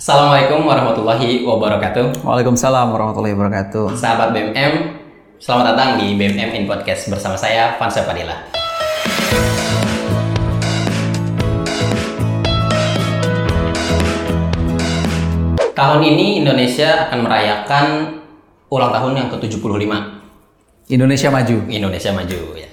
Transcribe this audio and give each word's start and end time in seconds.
Assalamualaikum 0.00 0.64
warahmatullahi 0.64 1.44
wabarakatuh. 1.44 2.24
Waalaikumsalam 2.24 2.88
warahmatullahi 2.88 3.36
wabarakatuh. 3.36 4.00
Sahabat 4.00 4.32
BMM, 4.32 4.96
selamat 5.36 5.76
datang 5.76 6.00
di 6.00 6.16
BMM 6.16 6.56
in 6.56 6.64
Podcast 6.64 7.12
bersama 7.12 7.36
saya 7.36 7.76
Fansa 7.76 8.08
Fadila. 8.08 8.32
Tahun 15.76 16.00
ini 16.00 16.40
Indonesia 16.40 17.04
akan 17.04 17.18
merayakan 17.20 17.86
ulang 18.72 18.96
tahun 18.96 19.12
yang 19.20 19.28
ke-75. 19.36 19.84
Indonesia 20.96 21.28
maju. 21.28 21.56
Indonesia 21.68 22.10
maju 22.16 22.40
ya. 22.56 22.69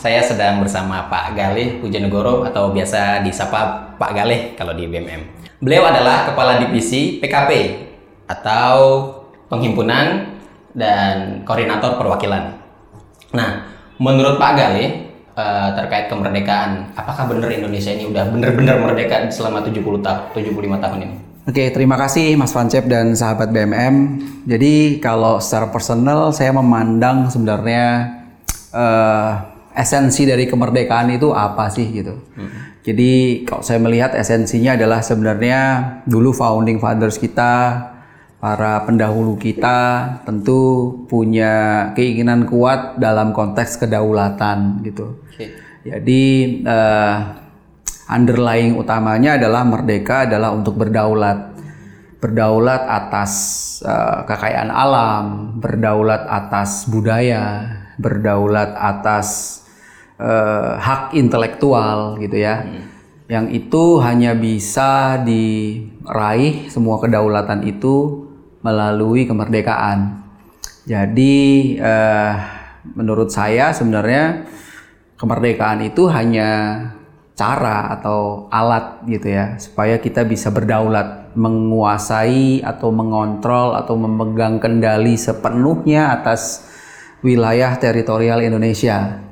Saya 0.00 0.24
sedang 0.24 0.64
bersama 0.64 1.12
Pak 1.12 1.36
Galih 1.36 1.76
Pujanegoro 1.76 2.48
atau 2.48 2.72
biasa 2.72 3.20
disapa 3.20 3.92
Pak 4.00 4.16
Galih 4.16 4.56
kalau 4.56 4.72
di 4.72 4.88
BMM. 4.88 5.44
Beliau 5.60 5.84
adalah 5.92 6.24
Kepala 6.24 6.56
Divisi 6.56 7.20
PKP 7.20 7.76
atau 8.24 9.04
Penghimpunan 9.52 10.24
dan 10.72 11.44
Koordinator 11.44 12.00
Perwakilan. 12.00 12.48
Nah, 13.36 13.68
menurut 14.00 14.40
Pak 14.40 14.52
Galih 14.56 15.04
eh, 15.36 15.68
terkait 15.76 16.08
kemerdekaan, 16.08 16.96
apakah 16.96 17.28
benar 17.28 17.52
Indonesia 17.52 17.92
ini 17.92 18.08
udah 18.08 18.24
benar-benar 18.32 18.80
merdeka 18.80 19.28
selama 19.28 19.60
70 19.60 19.84
tahun, 20.00 20.32
75 20.32 20.80
tahun 20.80 20.98
ini? 21.04 21.16
Oke, 21.44 21.68
terima 21.76 22.00
kasih 22.00 22.40
Mas 22.40 22.56
Fancep 22.56 22.88
dan 22.88 23.12
sahabat 23.12 23.52
BMM. 23.52 24.16
Jadi 24.48 24.96
kalau 24.96 25.44
secara 25.44 25.68
personal 25.68 26.32
saya 26.32 26.56
memandang 26.56 27.28
sebenarnya 27.28 28.16
eh, 28.72 29.59
esensi 29.76 30.26
dari 30.26 30.46
kemerdekaan 30.50 31.14
itu 31.14 31.30
apa 31.34 31.70
sih 31.70 31.86
gitu. 31.90 32.16
Jadi 32.80 33.44
kalau 33.44 33.60
saya 33.60 33.76
melihat 33.76 34.16
esensinya 34.16 34.72
adalah 34.72 35.04
sebenarnya 35.04 35.60
dulu 36.08 36.32
founding 36.32 36.80
fathers 36.80 37.20
kita, 37.20 37.86
para 38.40 38.88
pendahulu 38.88 39.36
kita 39.36 40.08
tentu 40.24 40.96
punya 41.04 41.92
keinginan 41.92 42.48
kuat 42.48 42.96
dalam 42.96 43.36
konteks 43.36 43.76
kedaulatan 43.84 44.80
gitu. 44.80 45.20
Oke. 45.28 45.52
Jadi 45.84 46.22
eh, 46.64 47.16
underlying 48.08 48.80
utamanya 48.80 49.36
adalah 49.36 49.62
merdeka 49.68 50.24
adalah 50.24 50.56
untuk 50.56 50.80
berdaulat. 50.80 51.52
Berdaulat 52.16 52.88
atas 52.88 53.32
eh, 53.84 54.18
kekayaan 54.24 54.72
alam, 54.72 55.24
berdaulat 55.60 56.24
atas 56.24 56.88
budaya, 56.88 57.68
berdaulat 58.00 58.72
atas 58.72 59.59
eh, 60.20 60.72
hak 60.76 61.16
intelektual 61.16 62.20
gitu 62.20 62.36
ya. 62.36 62.62
Yang 63.30 63.64
itu 63.64 63.84
hanya 64.04 64.36
bisa 64.36 65.22
diraih 65.22 66.68
semua 66.68 67.00
kedaulatan 67.00 67.64
itu 67.64 68.26
melalui 68.60 69.24
kemerdekaan. 69.24 70.20
Jadi 70.84 71.76
eh, 71.80 72.32
menurut 72.92 73.32
saya 73.32 73.72
sebenarnya 73.72 74.44
kemerdekaan 75.16 75.84
itu 75.84 76.08
hanya 76.08 76.80
cara 77.40 77.96
atau 77.96 78.52
alat 78.52 79.00
gitu 79.08 79.32
ya 79.32 79.56
supaya 79.56 79.96
kita 79.96 80.28
bisa 80.28 80.52
berdaulat 80.52 81.32
menguasai 81.32 82.60
atau 82.60 82.92
mengontrol 82.92 83.72
atau 83.80 83.96
memegang 83.96 84.60
kendali 84.60 85.16
sepenuhnya 85.16 86.20
atas 86.20 86.68
wilayah 87.24 87.76
teritorial 87.80 88.44
Indonesia. 88.44 89.29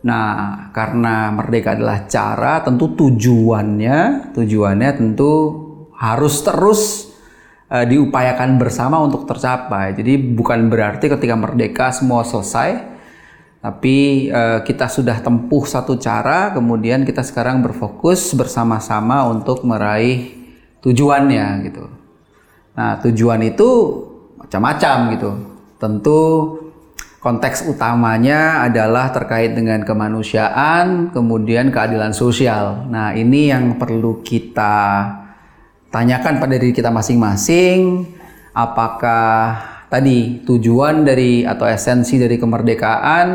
Nah, 0.00 0.68
karena 0.72 1.28
merdeka 1.28 1.76
adalah 1.76 2.08
cara, 2.08 2.64
tentu 2.64 2.96
tujuannya, 2.96 4.32
tujuannya 4.32 4.90
tentu 4.96 5.32
harus 5.92 6.40
terus 6.40 6.80
eh, 7.68 7.84
diupayakan 7.84 8.56
bersama 8.56 8.96
untuk 9.04 9.28
tercapai. 9.28 9.92
Jadi 9.92 10.16
bukan 10.16 10.72
berarti 10.72 11.12
ketika 11.12 11.36
merdeka 11.36 11.92
semua 11.92 12.24
selesai, 12.24 12.80
tapi 13.60 14.28
eh, 14.32 14.64
kita 14.64 14.88
sudah 14.88 15.20
tempuh 15.20 15.68
satu 15.68 16.00
cara, 16.00 16.56
kemudian 16.56 17.04
kita 17.04 17.20
sekarang 17.20 17.60
berfokus 17.60 18.32
bersama-sama 18.32 19.28
untuk 19.28 19.68
meraih 19.68 20.32
tujuannya 20.80 21.46
gitu. 21.68 21.84
Nah, 22.72 22.96
tujuan 23.04 23.44
itu 23.44 23.68
macam-macam 24.40 24.96
gitu. 25.12 25.30
Tentu 25.76 26.20
konteks 27.20 27.68
utamanya 27.68 28.64
adalah 28.64 29.12
terkait 29.12 29.52
dengan 29.52 29.84
kemanusiaan, 29.84 31.12
kemudian 31.12 31.68
keadilan 31.68 32.16
sosial. 32.16 32.88
Nah, 32.88 33.12
ini 33.12 33.52
yang 33.52 33.76
perlu 33.76 34.24
kita 34.24 35.04
tanyakan 35.92 36.40
pada 36.40 36.56
diri 36.56 36.72
kita 36.72 36.88
masing-masing. 36.88 38.08
Apakah 38.56 39.60
tadi 39.92 40.42
tujuan 40.48 41.04
dari 41.04 41.44
atau 41.44 41.68
esensi 41.68 42.16
dari 42.16 42.40
kemerdekaan 42.40 43.28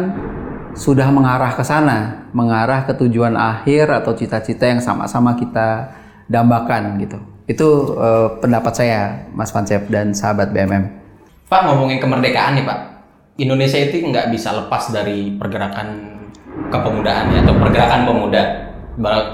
sudah 0.76 1.08
mengarah 1.14 1.56
ke 1.56 1.64
sana, 1.64 2.28
mengarah 2.36 2.84
ke 2.84 2.94
tujuan 3.00 3.38
akhir 3.38 3.88
atau 4.02 4.12
cita-cita 4.18 4.68
yang 4.68 4.82
sama-sama 4.84 5.38
kita 5.38 5.94
dambakan 6.28 7.00
gitu. 7.00 7.22
Itu 7.46 7.96
eh, 7.96 8.28
pendapat 8.42 8.74
saya, 8.76 9.30
Mas 9.32 9.54
Fancep 9.54 9.88
dan 9.94 10.12
sahabat 10.12 10.52
BMM. 10.52 11.06
Pak 11.46 11.62
ngomongin 11.70 12.02
kemerdekaan 12.02 12.58
nih 12.58 12.66
Pak, 12.66 12.95
Indonesia 13.36 13.76
itu 13.76 14.00
nggak 14.00 14.32
bisa 14.32 14.56
lepas 14.56 14.96
dari 14.96 15.36
pergerakan 15.36 16.16
kepemudaan 16.72 17.36
ya 17.36 17.40
atau 17.44 17.56
pergerakan 17.60 18.02
pemuda. 18.08 18.44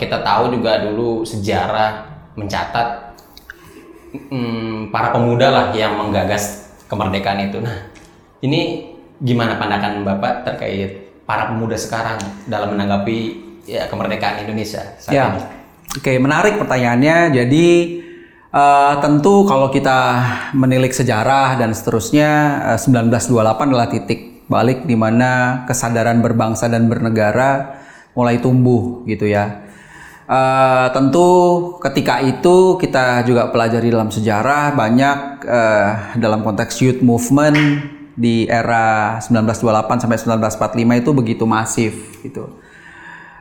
Kita 0.01 0.25
tahu 0.25 0.57
juga 0.57 0.81
dulu 0.81 1.21
sejarah 1.21 2.09
mencatat 2.33 3.13
mm, 4.33 4.89
para 4.89 5.13
pemuda 5.13 5.47
lah 5.53 5.65
yang 5.69 6.01
menggagas 6.01 6.73
kemerdekaan 6.89 7.45
itu. 7.45 7.61
Nah, 7.61 7.93
ini 8.41 8.89
gimana 9.21 9.61
pandangan 9.61 10.01
Bapak 10.01 10.49
terkait 10.49 11.13
para 11.29 11.53
pemuda 11.53 11.77
sekarang 11.77 12.17
dalam 12.49 12.73
menanggapi 12.73 13.37
ya 13.69 13.85
kemerdekaan 13.85 14.41
Indonesia 14.49 14.81
saat 14.97 15.13
Ya, 15.13 15.29
ini? 15.29 15.41
oke 15.93 16.13
menarik 16.17 16.57
pertanyaannya. 16.57 17.37
Jadi 17.37 17.65
eh, 18.51 18.93
tentu 18.99 19.47
kalau 19.47 19.71
kita 19.71 19.99
menilik 20.51 20.91
sejarah 20.91 21.55
dan 21.55 21.71
seterusnya, 21.71 22.31
eh, 22.75 22.79
1928 22.79 23.71
adalah 23.71 23.87
titik 23.87 24.43
balik 24.51 24.83
di 24.83 24.99
mana 24.99 25.63
kesadaran 25.63 26.19
berbangsa 26.19 26.67
dan 26.67 26.91
bernegara 26.91 27.79
mulai 28.11 28.43
tumbuh 28.43 29.07
gitu 29.07 29.23
ya. 29.23 29.63
Eh, 30.31 30.87
tentu 30.95 31.27
ketika 31.79 32.19
itu 32.23 32.79
kita 32.79 33.23
juga 33.27 33.51
pelajari 33.51 33.91
dalam 33.91 34.11
sejarah 34.11 34.75
banyak 34.75 35.17
eh, 35.47 35.89
dalam 36.19 36.43
konteks 36.43 36.75
youth 36.83 37.01
movement 37.03 37.55
di 38.15 38.47
era 38.47 39.17
1928 39.23 40.03
sampai 40.03 40.19
1945 40.19 40.99
itu 41.03 41.11
begitu 41.15 41.43
masif 41.47 41.93
gitu. 42.23 42.59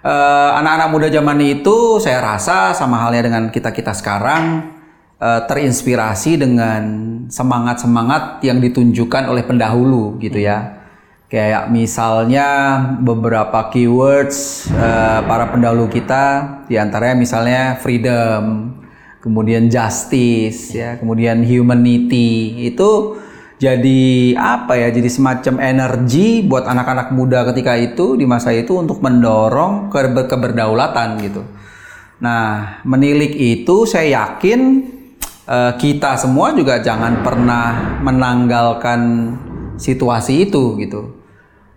Anak-anak 0.00 0.88
muda 0.88 1.08
zaman 1.12 1.36
itu 1.44 2.00
saya 2.00 2.24
rasa 2.24 2.72
sama 2.72 2.96
halnya 3.04 3.28
dengan 3.28 3.52
kita-kita 3.52 3.92
sekarang 3.92 4.79
eh, 5.20 5.40
terinspirasi 5.44 6.40
dengan 6.40 6.82
semangat-semangat 7.28 8.42
yang 8.42 8.58
ditunjukkan 8.58 9.28
oleh 9.28 9.44
pendahulu 9.44 10.18
gitu 10.18 10.40
ya. 10.40 10.80
Kayak 11.30 11.70
misalnya 11.70 12.48
beberapa 12.98 13.70
keywords 13.70 14.66
eh, 14.72 15.20
para 15.22 15.46
pendahulu 15.52 15.86
kita 15.86 16.24
di 16.66 16.74
antaranya 16.74 17.14
misalnya 17.14 17.78
freedom, 17.78 18.74
kemudian 19.22 19.70
justice 19.70 20.74
ya, 20.74 20.98
kemudian 20.98 21.46
humanity 21.46 22.66
itu 22.66 23.20
jadi 23.60 24.34
apa 24.40 24.72
ya 24.80 24.88
jadi 24.88 25.04
semacam 25.06 25.60
energi 25.60 26.40
buat 26.40 26.64
anak-anak 26.64 27.12
muda 27.12 27.44
ketika 27.52 27.76
itu 27.76 28.16
di 28.16 28.24
masa 28.24 28.56
itu 28.56 28.80
untuk 28.80 29.04
mendorong 29.04 29.92
keber- 29.92 30.26
keberdaulatan 30.26 31.20
gitu. 31.20 31.44
Nah, 32.24 32.80
menilik 32.88 33.32
itu 33.36 33.84
saya 33.84 34.24
yakin 34.24 34.60
eh, 35.46 35.72
kita 35.78 36.18
semua 36.18 36.52
juga 36.52 36.82
jangan 36.82 37.22
pernah 37.24 38.00
menanggalkan 38.02 39.00
situasi 39.80 40.50
itu 40.50 40.76
gitu. 40.76 41.20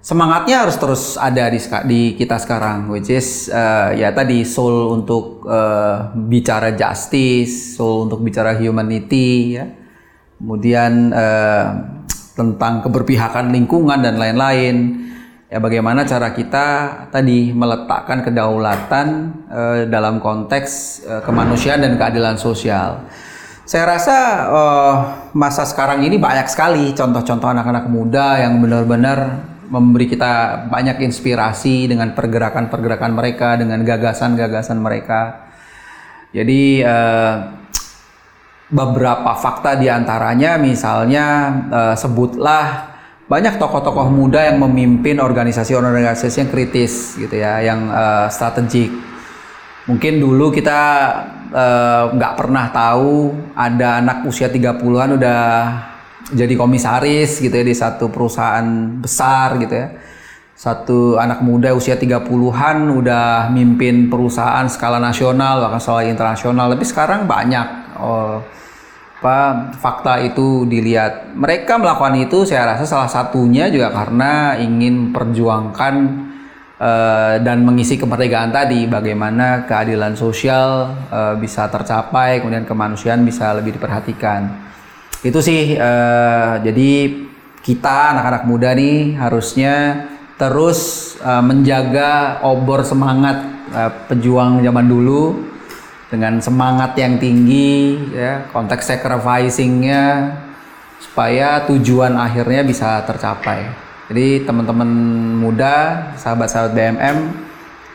Semangatnya 0.03 0.67
harus 0.67 0.75
terus 0.75 1.15
ada 1.15 1.47
di, 1.47 1.63
di 1.87 2.01
kita 2.19 2.35
sekarang, 2.35 2.91
which 2.91 3.07
is 3.07 3.47
eh, 3.47 4.03
ya 4.03 4.11
tadi 4.11 4.43
soul 4.43 4.91
untuk 4.91 5.47
eh, 5.47 5.97
bicara 6.27 6.75
justice, 6.75 7.79
soul 7.79 8.11
untuk 8.11 8.19
bicara 8.19 8.51
humanity, 8.59 9.55
ya 9.55 9.71
kemudian 10.43 11.15
eh, 11.15 11.65
tentang 12.35 12.83
keberpihakan 12.83 13.55
lingkungan 13.55 14.03
dan 14.03 14.19
lain-lain. 14.19 15.07
Ya 15.47 15.61
bagaimana 15.61 16.03
cara 16.03 16.33
kita 16.33 16.65
tadi 17.13 17.55
meletakkan 17.55 18.27
kedaulatan 18.27 19.07
eh, 19.47 19.79
dalam 19.87 20.19
konteks 20.19 20.71
eh, 21.07 21.21
kemanusiaan 21.23 21.79
dan 21.79 21.95
keadilan 21.95 22.35
sosial. 22.35 23.07
Saya 23.63 23.95
rasa 23.95 24.17
eh, 24.51 24.95
masa 25.31 25.63
sekarang 25.63 26.03
ini 26.03 26.19
banyak 26.19 26.51
sekali 26.51 26.91
contoh-contoh 26.91 27.47
anak-anak 27.47 27.87
muda 27.87 28.43
yang 28.43 28.59
benar-benar 28.59 29.49
memberi 29.71 30.11
kita 30.11 30.67
banyak 30.67 30.99
inspirasi 31.01 31.87
dengan 31.87 32.11
pergerakan-pergerakan 32.11 33.11
mereka, 33.15 33.55
dengan 33.55 33.81
gagasan-gagasan 33.87 34.77
mereka. 34.83 35.49
Jadi 36.35 36.83
eh, 36.83 37.35
beberapa 38.73 39.37
fakta 39.37 39.77
di 39.77 39.85
antaranya 39.85 40.57
misalnya 40.57 41.25
uh, 41.69 41.93
sebutlah 41.93 42.89
banyak 43.29 43.61
tokoh-tokoh 43.61 44.09
muda 44.09 44.49
yang 44.49 44.57
memimpin 44.57 45.21
organisasi-organisasi 45.21 46.41
yang 46.41 46.49
kritis 46.49 47.13
gitu 47.15 47.37
ya, 47.37 47.61
yang 47.61 47.87
uh, 47.93 48.25
strategik. 48.33 48.89
Mungkin 49.83 50.23
dulu 50.23 50.47
kita 50.47 50.81
nggak 52.15 52.33
uh, 52.33 52.37
pernah 52.39 52.71
tahu 52.71 53.35
ada 53.51 53.99
anak 53.99 54.23
usia 54.23 54.47
30-an 54.47 55.19
udah 55.19 55.43
jadi 56.31 56.55
komisaris 56.55 57.43
gitu 57.43 57.51
ya 57.51 57.65
di 57.67 57.75
satu 57.75 58.07
perusahaan 58.07 58.63
besar 59.03 59.59
gitu 59.59 59.75
ya. 59.75 59.87
Satu 60.55 61.19
anak 61.19 61.43
muda 61.43 61.75
usia 61.75 61.99
30-an 61.99 62.77
udah 62.95 63.51
mimpin 63.51 64.07
perusahaan 64.07 64.63
skala 64.71 65.03
nasional 65.03 65.59
bahkan 65.59 65.83
skala 65.83 66.07
internasional. 66.07 66.71
Tapi 66.71 66.85
sekarang 66.87 67.27
banyak 67.27 67.67
oh, 67.99 68.39
apa 69.19 69.71
fakta 69.75 70.23
itu 70.23 70.63
dilihat. 70.63 71.35
Mereka 71.35 71.75
melakukan 71.75 72.15
itu 72.23 72.47
saya 72.47 72.71
rasa 72.71 72.87
salah 72.87 73.11
satunya 73.11 73.67
juga 73.67 73.91
karena 73.91 74.55
ingin 74.55 75.11
perjuangkan 75.11 75.95
uh, 76.83 77.35
dan 77.39 77.63
mengisi 77.63 77.95
kemerdekaan 77.95 78.51
tadi 78.51 78.83
bagaimana 78.85 79.63
keadilan 79.63 80.19
sosial 80.19 80.91
uh, 81.07 81.33
bisa 81.39 81.71
tercapai 81.71 82.43
kemudian 82.43 82.67
kemanusiaan 82.67 83.23
bisa 83.23 83.55
lebih 83.55 83.79
diperhatikan. 83.79 84.51
Itu 85.23 85.39
sih 85.39 85.79
uh, 85.79 86.59
jadi 86.59 86.91
kita 87.63 88.11
anak-anak 88.11 88.43
muda 88.43 88.75
nih 88.75 89.15
harusnya 89.15 90.05
terus 90.35 91.13
uh, 91.23 91.39
menjaga 91.39 92.43
obor 92.43 92.83
semangat 92.83 93.39
uh, 93.71 93.91
pejuang 94.11 94.59
zaman 94.59 94.91
dulu 94.91 95.39
dengan 96.11 96.37
semangat 96.43 96.93
yang 96.99 97.17
tinggi 97.17 97.97
ya 98.13 98.45
konteks 98.53 98.85
sacrificingnya 98.85 100.35
supaya 101.01 101.65
tujuan 101.65 102.13
akhirnya 102.19 102.61
bisa 102.61 103.01
tercapai 103.07 103.65
jadi 104.11 104.43
teman-teman 104.43 104.89
muda 105.39 106.11
sahabat-sahabat 106.19 106.75
BMM 106.75 107.17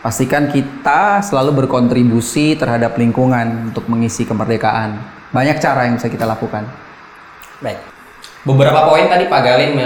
pastikan 0.01 0.49
kita 0.49 1.21
selalu 1.21 1.65
berkontribusi 1.65 2.57
terhadap 2.57 2.97
lingkungan 2.97 3.69
untuk 3.69 3.85
mengisi 3.93 4.25
kemerdekaan. 4.25 4.97
Banyak 5.29 5.61
cara 5.61 5.85
yang 5.85 6.01
bisa 6.01 6.09
kita 6.09 6.25
lakukan. 6.25 6.65
Baik. 7.61 7.77
Beberapa 8.47 8.89
poin 8.89 9.05
tadi 9.11 9.29
Pak 9.29 9.41
Galih 9.45 9.77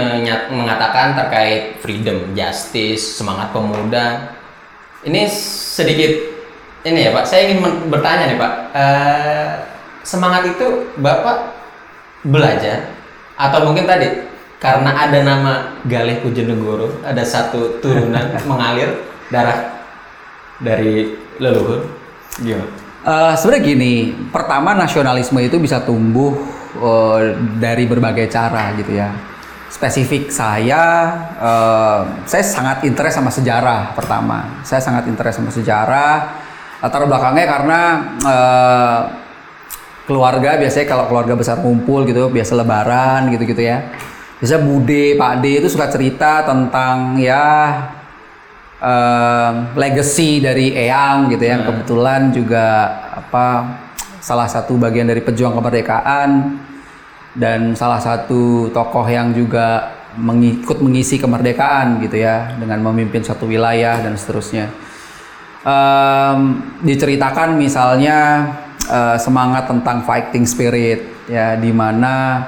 mengatakan 0.47 1.19
terkait 1.19 1.83
freedom 1.83 2.31
justice 2.31 3.19
semangat 3.19 3.51
pemuda. 3.51 4.39
Ini 5.03 5.27
sedikit 5.27 6.11
ini 6.87 7.09
ya 7.09 7.11
Pak, 7.11 7.27
saya 7.27 7.51
ingin 7.51 7.91
bertanya 7.91 8.31
nih 8.31 8.39
Pak, 8.39 8.53
uh, 8.71 9.51
semangat 10.07 10.47
itu 10.47 10.87
Bapak 10.99 11.51
belajar 12.23 12.87
atau 13.35 13.67
mungkin 13.67 13.83
tadi 13.83 14.32
karena 14.63 14.95
ada 14.95 15.19
nama 15.19 15.53
Galih 15.83 16.23
Pujonegoro, 16.23 17.03
ada 17.03 17.19
satu 17.27 17.83
turunan 17.83 18.31
mengalir 18.49 18.95
darah 19.27 19.83
dari 20.63 21.19
leluhur, 21.35 21.83
gimana? 22.39 22.71
Uh, 23.03 23.35
Sebenarnya 23.35 23.67
gini, 23.67 23.93
pertama 24.31 24.71
nasionalisme 24.71 25.35
itu 25.43 25.59
bisa 25.59 25.83
tumbuh 25.83 26.39
uh, 26.79 27.35
dari 27.59 27.83
berbagai 27.83 28.31
cara 28.31 28.71
gitu 28.79 28.95
ya. 28.95 29.11
Spesifik 29.67 30.31
saya, 30.31 31.11
uh, 31.35 32.23
saya 32.23 32.47
sangat 32.47 32.87
interest 32.87 33.19
sama 33.19 33.27
sejarah 33.27 33.91
pertama. 33.91 34.63
Saya 34.63 34.79
sangat 34.79 35.11
interest 35.11 35.43
sama 35.43 35.51
sejarah 35.51 36.39
latar 36.79 37.03
belakangnya 37.07 37.45
karena 37.47 37.79
uh, 38.27 39.01
keluarga 40.03 40.59
biasanya 40.59 40.87
kalau 40.87 41.07
keluarga 41.07 41.35
besar 41.39 41.63
kumpul 41.63 42.03
gitu 42.03 42.27
biasa 42.27 42.59
lebaran 42.59 43.31
gitu-gitu 43.31 43.63
ya 43.63 43.87
biasa 44.43 44.59
bude 44.59 45.15
pak 45.15 45.39
D 45.39 45.63
itu 45.63 45.71
suka 45.71 45.87
cerita 45.87 46.43
tentang 46.43 47.15
ya 47.15 47.79
uh, 48.83 49.71
legacy 49.71 50.43
dari 50.43 50.75
Eyang 50.75 51.31
gitu 51.31 51.47
ya. 51.47 51.63
Hmm. 51.63 51.71
kebetulan 51.71 52.21
juga 52.35 52.67
apa 53.23 53.79
salah 54.19 54.51
satu 54.51 54.75
bagian 54.75 55.07
dari 55.07 55.23
pejuang 55.23 55.55
kemerdekaan. 55.55 56.59
Dan 57.33 57.73
salah 57.73 57.97
satu 57.97 58.69
tokoh 58.69 59.07
yang 59.09 59.33
juga 59.33 59.95
mengikut 60.19 60.85
mengisi 60.85 61.17
kemerdekaan 61.17 61.97
gitu 62.05 62.21
ya 62.21 62.53
dengan 62.61 62.77
memimpin 62.83 63.25
satu 63.25 63.49
wilayah 63.49 63.97
dan 64.03 64.13
seterusnya. 64.13 64.69
Um, 65.65 66.61
diceritakan 66.83 67.57
misalnya 67.57 68.51
uh, 68.85 69.17
semangat 69.17 69.65
tentang 69.65 70.05
fighting 70.05 70.45
spirit 70.45 71.25
ya 71.25 71.57
di 71.57 71.73
mana 71.73 72.43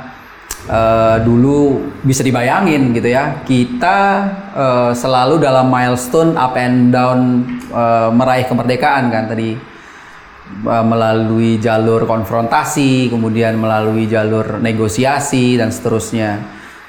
uh, 0.69 1.17
dulu 1.21 1.85
bisa 2.05 2.21
dibayangin 2.21 2.93
gitu 2.93 3.09
ya. 3.09 3.41
Kita 3.45 3.97
uh, 4.53 4.91
selalu 4.91 5.41
dalam 5.41 5.69
milestone 5.69 6.37
up 6.37 6.53
and 6.57 6.93
down 6.93 7.45
uh, 7.73 8.09
meraih 8.13 8.45
kemerdekaan 8.45 9.09
kan 9.09 9.25
tadi. 9.29 9.57
Uh, 10.45 10.85
melalui 10.85 11.57
jalur 11.57 12.05
konfrontasi 12.05 13.09
kemudian 13.09 13.57
melalui 13.57 14.05
jalur 14.05 14.61
negosiasi 14.61 15.57
dan 15.57 15.73
seterusnya. 15.73 16.37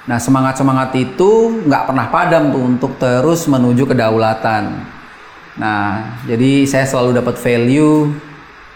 Nah 0.04 0.20
semangat 0.20 0.60
semangat 0.60 0.92
itu 0.92 1.64
nggak 1.64 1.88
pernah 1.88 2.06
padam 2.12 2.52
tuh 2.52 2.62
untuk 2.62 2.92
terus 3.00 3.48
menuju 3.48 3.88
kedaulatan. 3.88 4.96
Nah, 5.56 6.20
jadi 6.28 6.68
saya 6.68 6.84
selalu 6.84 7.16
dapat 7.16 7.40
value 7.40 8.12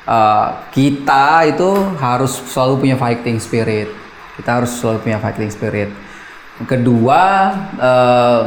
uh, 0.09 0.65
kita 0.73 1.45
itu 1.53 1.71
harus 2.01 2.33
selalu 2.49 2.89
punya 2.89 2.97
fighting 2.97 3.37
spirit. 3.37 4.00
Kita 4.41 4.65
harus 4.65 4.73
selalu 4.73 5.05
punya 5.05 5.21
fighting 5.21 5.53
spirit. 5.53 5.93
Kedua, 6.65 7.23
uh, 7.77 8.43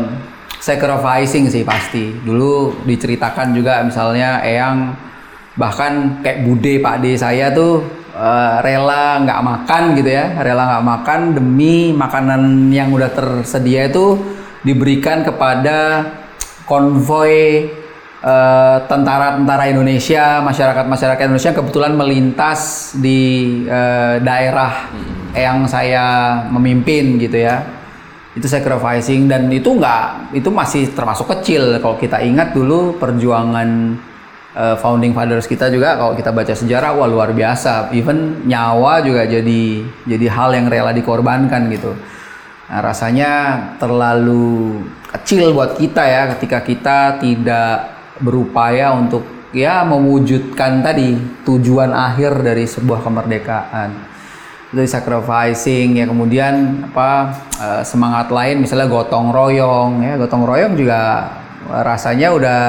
sacrificing 0.57 1.53
sih 1.53 1.61
pasti. 1.61 2.17
Dulu 2.17 2.81
diceritakan 2.81 3.53
juga 3.53 3.85
misalnya 3.85 4.41
Eyang 4.41 4.97
bahkan 5.53 6.25
kayak 6.25 6.49
bude 6.49 6.81
Pak 6.81 7.05
D 7.05 7.13
saya 7.13 7.53
tuh 7.53 7.85
uh, 8.17 8.57
rela 8.65 9.21
nggak 9.21 9.41
makan 9.45 9.83
gitu 10.01 10.09
ya, 10.09 10.33
rela 10.41 10.65
nggak 10.65 10.85
makan 10.97 11.19
demi 11.37 11.93
makanan 11.93 12.73
yang 12.73 12.89
udah 12.89 13.13
tersedia 13.13 13.85
itu 13.85 14.17
diberikan 14.65 15.21
kepada 15.21 16.09
konvoy 16.65 17.69
tentara-tentara 18.23 19.67
uh, 19.67 19.71
Indonesia, 19.75 20.39
masyarakat-masyarakat 20.39 21.23
Indonesia 21.27 21.51
kebetulan 21.51 21.91
melintas 21.91 22.91
di 22.95 23.19
uh, 23.67 24.15
daerah 24.23 24.87
hmm. 24.95 25.35
yang 25.35 25.67
saya 25.67 26.05
memimpin 26.47 27.19
gitu 27.19 27.43
ya. 27.43 27.59
Itu 28.33 28.47
sacrificing 28.47 29.27
dan 29.27 29.51
itu 29.51 29.75
enggak 29.75 30.33
itu 30.33 30.49
masih 30.49 30.89
termasuk 30.95 31.29
kecil 31.37 31.77
kalau 31.83 31.99
kita 31.99 32.23
ingat 32.23 32.55
dulu 32.55 32.97
perjuangan 32.97 33.99
uh, 34.55 34.75
founding 34.79 35.13
fathers 35.13 35.45
kita 35.45 35.69
juga 35.69 35.99
kalau 35.99 36.15
kita 36.15 36.31
baca 36.31 36.55
sejarah 36.55 36.95
wah 36.95 37.11
luar 37.11 37.35
biasa. 37.35 37.91
Even 37.91 38.47
nyawa 38.47 39.03
juga 39.03 39.27
jadi 39.27 39.83
jadi 40.07 40.27
hal 40.31 40.55
yang 40.55 40.71
rela 40.71 40.95
dikorbankan 40.95 41.67
gitu. 41.75 41.91
Nah, 42.71 42.79
rasanya 42.79 43.31
terlalu 43.77 44.79
kecil 45.11 45.51
buat 45.51 45.75
kita 45.75 46.01
ya 46.07 46.21
ketika 46.33 46.63
kita 46.63 46.97
tidak 47.21 47.93
berupaya 48.21 48.93
untuk 48.93 49.25
ya 49.53 49.85
mewujudkan 49.85 50.81
tadi 50.81 51.17
tujuan 51.45 51.93
akhir 51.93 52.41
dari 52.41 52.65
sebuah 52.65 53.05
kemerdekaan. 53.05 54.13
Dari 54.73 54.89
sacrificing 54.89 56.01
ya 56.01 56.09
kemudian 56.09 56.81
apa 56.89 57.29
uh, 57.61 57.81
semangat 57.85 58.33
lain 58.33 58.65
misalnya 58.65 58.89
gotong 58.89 59.29
royong 59.29 60.01
ya. 60.01 60.13
Gotong 60.17 60.43
royong 60.43 60.73
juga 60.73 61.29
rasanya 61.69 62.33
udah 62.33 62.61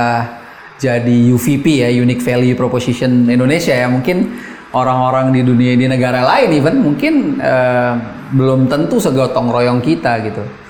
jadi 0.77 1.17
UVP 1.33 1.81
ya 1.81 1.89
unique 1.89 2.21
value 2.21 2.53
proposition 2.53 3.25
Indonesia 3.29 3.73
ya. 3.73 3.89
Mungkin 3.89 4.37
orang-orang 4.77 5.33
di 5.33 5.41
dunia 5.41 5.73
di 5.79 5.87
negara 5.89 6.21
lain 6.21 6.51
even 6.53 6.85
mungkin 6.85 7.41
uh, 7.41 7.95
belum 8.35 8.67
tentu 8.69 8.99
segotong 9.01 9.49
royong 9.49 9.81
kita 9.81 10.21
gitu 10.27 10.64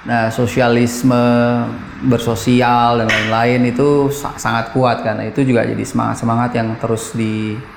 Nah, 0.00 0.32
sosialisme 0.32 1.20
bersosial 2.08 3.04
dan 3.04 3.08
lain-lain 3.12 3.68
itu 3.68 4.08
sangat 4.40 4.72
kuat 4.72 5.04
kan. 5.04 5.20
Nah, 5.20 5.28
itu 5.28 5.44
juga 5.44 5.60
jadi 5.68 5.84
semangat-semangat 5.84 6.56
yang 6.56 6.72
terus 6.80 7.12
diberikan 7.12 7.72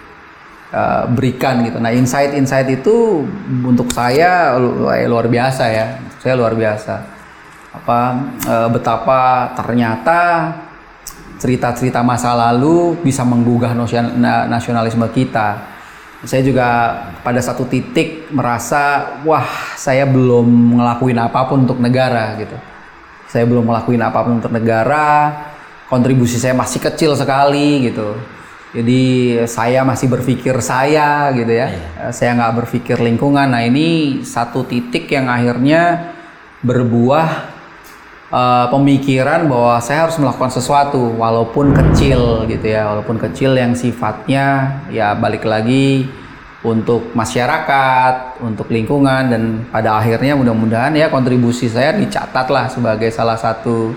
uh, 1.60 1.68
gitu. 1.68 1.84
Nah, 1.84 1.92
insight-insight 1.92 2.72
itu 2.72 3.28
untuk 3.68 3.92
saya 3.92 4.56
luar 5.04 5.28
biasa 5.28 5.64
ya. 5.68 6.00
Saya 6.24 6.40
luar 6.40 6.56
biasa. 6.56 6.96
Apa 7.76 8.00
uh, 8.48 8.72
betapa 8.72 9.52
ternyata 9.60 10.48
cerita-cerita 11.44 12.00
masa 12.08 12.32
lalu 12.32 12.96
bisa 13.04 13.28
menggugah 13.28 13.76
nasionalisme 14.48 15.04
kita 15.12 15.73
saya 16.24 16.42
juga 16.44 16.68
pada 17.20 17.44
satu 17.44 17.68
titik 17.68 18.32
merasa 18.32 19.16
wah 19.28 19.76
saya 19.76 20.08
belum 20.08 20.80
ngelakuin 20.80 21.20
apa 21.20 21.40
pun 21.52 21.68
untuk 21.68 21.84
negara 21.84 22.40
gitu. 22.40 22.56
Saya 23.28 23.44
belum 23.44 23.68
ngelakuin 23.68 24.00
apa 24.00 24.20
pun 24.24 24.40
untuk 24.40 24.54
negara 24.54 25.36
kontribusi 25.92 26.40
saya 26.40 26.56
masih 26.56 26.80
kecil 26.80 27.14
sekali 27.14 27.92
gitu. 27.92 28.16
Jadi 28.74 29.02
saya 29.46 29.86
masih 29.86 30.10
berpikir 30.10 30.58
saya 30.66 31.30
gitu 31.38 31.54
ya, 31.54 31.70
Eh, 31.70 32.10
saya 32.10 32.34
nggak 32.34 32.66
berpikir 32.66 32.98
lingkungan. 32.98 33.46
Nah 33.46 33.62
ini 33.62 34.20
satu 34.26 34.66
titik 34.66 35.06
yang 35.14 35.30
akhirnya 35.30 36.10
berbuah 36.66 37.53
eh, 38.34 38.66
pemikiran 38.74 39.46
bahwa 39.46 39.78
saya 39.78 40.10
harus 40.10 40.18
melakukan 40.18 40.50
sesuatu 40.50 41.14
walaupun 41.22 41.78
kecil 41.78 42.50
gitu 42.50 42.66
ya, 42.66 42.90
walaupun 42.90 43.22
kecil 43.22 43.54
yang 43.54 43.78
sifatnya 43.78 44.82
ya 44.90 45.14
balik 45.14 45.46
lagi 45.46 46.10
untuk 46.64 47.12
masyarakat, 47.12 48.40
untuk 48.40 48.72
lingkungan 48.72 49.28
dan 49.28 49.44
pada 49.68 50.00
akhirnya 50.00 50.34
mudah-mudahan 50.40 50.96
ya 50.96 51.12
kontribusi 51.12 51.68
saya 51.68 51.92
dicatat 51.94 52.48
lah 52.48 52.72
sebagai 52.72 53.12
salah 53.12 53.36
satu 53.36 53.92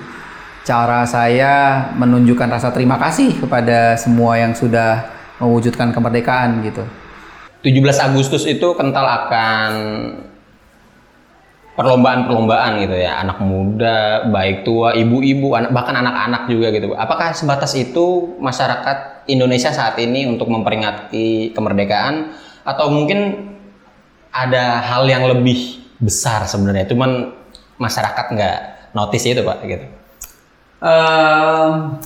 cara 0.66 1.06
saya 1.06 1.86
menunjukkan 1.94 2.58
rasa 2.58 2.74
terima 2.74 2.98
kasih 2.98 3.38
kepada 3.38 3.94
semua 3.94 4.34
yang 4.34 4.50
sudah 4.50 5.06
mewujudkan 5.38 5.94
kemerdekaan 5.94 6.66
gitu. 6.66 6.82
17 7.62 8.02
Agustus 8.02 8.42
itu 8.50 8.74
kental 8.74 9.06
akan 9.06 9.70
perlombaan-perlombaan 11.76 12.80
gitu 12.82 12.96
ya. 12.96 13.20
Anak 13.20 13.38
muda 13.44 14.26
baik 14.32 14.64
tua 14.64 14.96
ibu-ibu 14.96 15.52
anak 15.52 15.70
bahkan 15.70 16.00
anak-anak 16.00 16.48
juga 16.48 16.72
gitu. 16.72 16.96
Apakah 16.96 17.36
sebatas 17.36 17.76
itu 17.76 18.36
masyarakat 18.40 19.28
Indonesia 19.28 19.70
saat 19.70 20.00
ini 20.00 20.24
untuk 20.24 20.48
memperingati 20.48 21.52
kemerdekaan? 21.52 22.32
Atau 22.64 22.90
mungkin 22.90 23.52
ada 24.32 24.80
hal 24.82 25.06
yang 25.06 25.28
lebih 25.28 25.84
besar 26.00 26.48
sebenarnya? 26.48 26.88
Cuman 26.88 27.30
masyarakat 27.76 28.26
nggak 28.32 28.58
notice 28.96 29.28
itu 29.28 29.44
pak 29.44 29.58
gitu. 29.68 29.86
Ehm, 30.80 32.00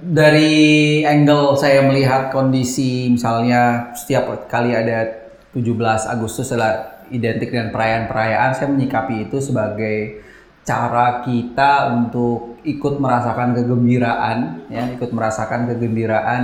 dari 0.00 1.02
angle 1.08 1.56
saya 1.56 1.80
melihat 1.84 2.28
kondisi 2.28 3.08
misalnya 3.08 3.92
setiap 3.96 4.48
kali 4.48 4.76
ada 4.76 5.26
17 5.56 6.04
Agustus 6.04 6.52
adalah 6.52 6.95
identik 7.10 7.50
dengan 7.50 7.70
perayaan-perayaan, 7.70 8.50
saya 8.54 8.68
menyikapi 8.70 9.28
itu 9.28 9.38
sebagai 9.38 10.24
cara 10.66 11.22
kita 11.22 11.94
untuk 11.94 12.58
ikut 12.66 12.98
merasakan 12.98 13.54
kegembiraan, 13.54 14.66
ya, 14.66 14.90
ikut 14.90 15.14
merasakan 15.14 15.70
kegembiraan 15.70 16.42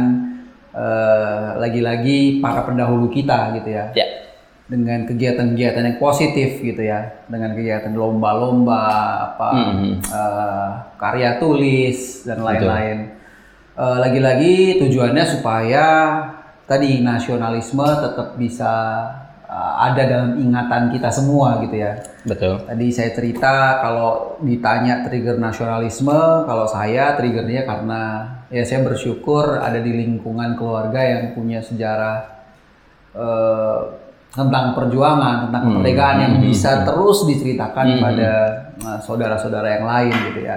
eh, 0.73 1.49
lagi-lagi 1.61 2.41
para 2.41 2.65
pendahulu 2.65 3.13
kita 3.13 3.53
gitu 3.61 3.77
ya. 3.77 3.93
Ya. 3.93 4.07
Dengan 4.65 5.05
kegiatan-kegiatan 5.05 5.85
yang 5.85 5.99
positif 6.01 6.65
gitu 6.65 6.81
ya 6.81 7.29
dengan 7.29 7.53
kegiatan 7.53 7.93
lomba-lomba 7.93 8.81
apa 9.29 9.51
Mhm. 9.53 10.01
eh, 10.01 10.69
karya 10.97 11.37
tulis 11.37 12.25
dan 12.25 12.41
lain-lain. 12.41 12.99
Eh, 13.77 13.97
lagi-lagi 14.01 14.81
tujuannya 14.81 15.25
supaya 15.29 15.87
tadi 16.65 17.05
nasionalisme 17.05 17.85
tetap 17.85 18.41
bisa 18.41 18.73
ada 19.53 20.03
dalam 20.09 20.31
ingatan 20.41 20.89
kita 20.89 21.13
semua 21.13 21.61
gitu 21.61 21.77
ya. 21.77 22.01
Betul. 22.25 22.65
Tadi 22.65 22.87
saya 22.89 23.11
cerita 23.13 23.83
kalau 23.85 24.41
ditanya 24.41 25.05
trigger 25.05 25.37
nasionalisme, 25.37 26.49
kalau 26.49 26.65
saya 26.65 27.19
triggernya 27.21 27.69
karena 27.69 28.03
ya 28.49 28.65
saya 28.65 28.81
bersyukur 28.87 29.61
ada 29.61 29.77
di 29.83 29.93
lingkungan 29.93 30.57
keluarga 30.57 31.01
yang 31.05 31.37
punya 31.37 31.61
sejarah 31.61 32.47
eh, 33.13 33.81
tentang 34.33 34.73
perjuangan, 34.73 35.49
tentang 35.49 35.63
kemerdekaan 35.69 36.19
yang 36.25 36.35
bisa 36.41 36.89
terus 36.89 37.29
diceritakan 37.29 37.87
pada 38.01 38.31
eh, 38.81 38.99
saudara-saudara 39.05 39.69
yang 39.81 39.85
lain 39.85 40.15
gitu 40.33 40.49
ya. 40.49 40.57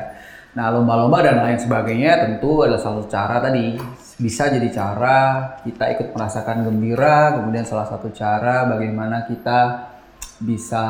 Nah 0.56 0.72
lomba-lomba 0.72 1.20
dan 1.20 1.44
lain 1.44 1.60
sebagainya 1.60 2.24
tentu 2.24 2.64
adalah 2.64 2.80
salah 2.80 3.04
satu 3.04 3.12
cara 3.12 3.44
tadi 3.44 3.76
bisa 4.16 4.48
jadi 4.48 4.72
cara 4.72 5.20
kita 5.68 5.92
ikut 6.00 6.08
merasakan 6.16 6.64
gembira, 6.64 7.36
kemudian 7.36 7.68
salah 7.68 7.88
satu 7.88 8.08
cara 8.16 8.64
bagaimana 8.64 9.28
kita 9.28 9.92
bisa 10.40 10.86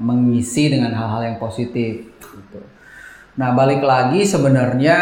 mengisi 0.00 0.68
dengan 0.68 0.92
hal-hal 0.92 1.32
yang 1.32 1.36
positif. 1.40 2.12
Gitu. 2.20 2.60
Nah 3.40 3.56
balik 3.56 3.80
lagi 3.80 4.26
sebenarnya 4.28 4.98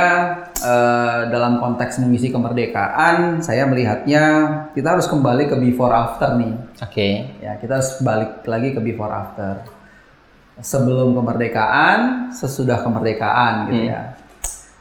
eh, 0.63 1.21
dalam 1.27 1.59
konteks 1.59 1.99
mengisi 2.05 2.31
kemerdekaan, 2.31 3.43
saya 3.43 3.67
melihatnya 3.67 4.25
kita 4.71 4.99
harus 4.99 5.11
kembali 5.11 5.51
ke 5.51 5.57
before 5.59 5.91
after 5.91 6.39
nih. 6.39 6.55
oke 6.79 7.09
Ya 7.43 7.59
kita 7.59 7.83
harus 7.83 7.99
balik 7.99 8.47
lagi 8.47 8.79
ke 8.79 8.81
before 8.83 9.11
after. 9.11 9.67
Sebelum 10.57 11.19
kemerdekaan, 11.19 12.31
sesudah 12.33 12.81
kemerdekaan 12.81 13.69
gitu 13.69 13.93
ya. 13.93 14.17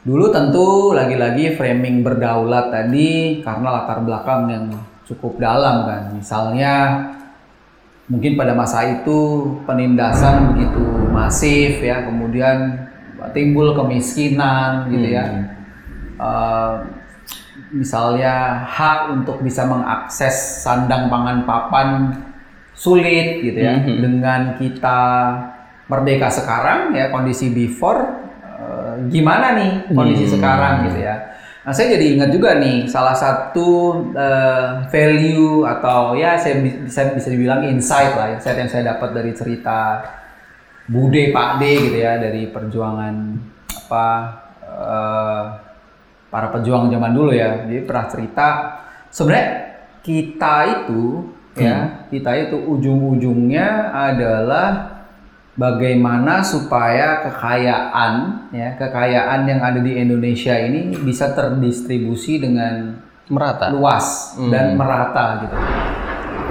Dulu 0.06 0.30
tentu 0.30 0.94
lagi-lagi 0.94 1.58
framing 1.58 2.06
berdaulat 2.06 2.70
tadi 2.70 3.42
karena 3.42 3.82
latar 3.82 4.06
belakang 4.06 4.46
yang 4.46 4.66
cukup 5.02 5.34
dalam 5.42 5.82
kan. 5.82 6.02
Misalnya 6.14 6.74
mungkin 8.06 8.38
pada 8.38 8.54
masa 8.54 8.86
itu 8.86 9.50
penindasan 9.66 10.54
begitu 10.54 11.10
masif 11.10 11.82
ya, 11.82 12.06
kemudian 12.06 12.86
timbul 13.34 13.74
kemiskinan 13.74 14.94
gitu 14.94 15.10
ya. 15.10 15.26
Eh, 16.22 16.74
misalnya 17.74 18.62
hak 18.62 19.10
untuk 19.10 19.42
bisa 19.42 19.66
mengakses 19.66 20.62
sandang 20.62 21.10
pangan 21.10 21.42
papan 21.42 22.14
sulit 22.78 23.42
gitu 23.42 23.58
ya. 23.58 23.82
Dengan 23.82 24.54
kita 24.54 25.02
merdeka 25.90 26.30
sekarang 26.30 26.94
ya 26.94 27.10
kondisi 27.10 27.50
before 27.50 28.25
gimana 29.10 29.54
nih 29.56 29.72
kondisi 29.92 30.26
sekarang 30.30 30.88
gitu 30.90 31.04
ya. 31.04 31.34
Nah, 31.66 31.74
saya 31.74 31.98
jadi 31.98 32.14
ingat 32.14 32.30
juga 32.30 32.62
nih 32.62 32.86
salah 32.86 33.14
satu 33.18 33.98
eh, 34.14 34.86
value 34.86 35.66
atau 35.66 36.14
ya 36.14 36.38
saya 36.38 36.62
bi- 36.62 36.86
bisa 36.86 37.10
bisa 37.10 37.26
dibilang 37.26 37.66
insight 37.66 38.14
lah, 38.14 38.38
insight 38.38 38.54
yang 38.54 38.70
saya 38.70 38.94
dapat 38.94 39.10
dari 39.10 39.34
cerita 39.34 40.06
Bude 40.86 41.34
Pak 41.34 41.58
D 41.58 41.90
gitu 41.90 41.98
ya 41.98 42.22
dari 42.22 42.46
perjuangan 42.54 43.14
apa 43.82 44.06
eh, 44.62 45.44
para 46.30 46.48
pejuang 46.54 46.86
zaman 46.86 47.10
dulu 47.10 47.34
ya. 47.34 47.66
Jadi 47.66 47.82
pernah 47.82 48.06
cerita 48.06 48.48
sebenarnya 49.10 49.48
kita 50.06 50.56
itu 50.70 51.34
ya, 51.58 52.06
kita 52.12 52.30
itu 52.46 52.56
ujung-ujungnya 52.62 53.90
adalah 53.90 54.95
bagaimana 55.56 56.40
supaya 56.40 57.24
kekayaan 57.26 58.12
ya, 58.52 58.76
kekayaan 58.76 59.48
yang 59.48 59.60
ada 59.60 59.80
di 59.80 59.96
Indonesia 59.96 60.54
ini 60.54 60.92
bisa 60.94 61.32
terdistribusi 61.32 62.38
dengan 62.38 63.00
merata 63.26 63.72
luas 63.72 64.36
dan 64.48 64.76
merata 64.76 65.42
gitu. 65.42 65.56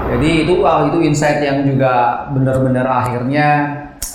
Jadi 0.06 0.30
itu 0.46 0.54
wah 0.60 0.86
itu 0.86 1.02
insight 1.02 1.42
yang 1.42 1.64
juga 1.64 2.26
benar-benar 2.30 2.86
akhirnya 2.86 3.48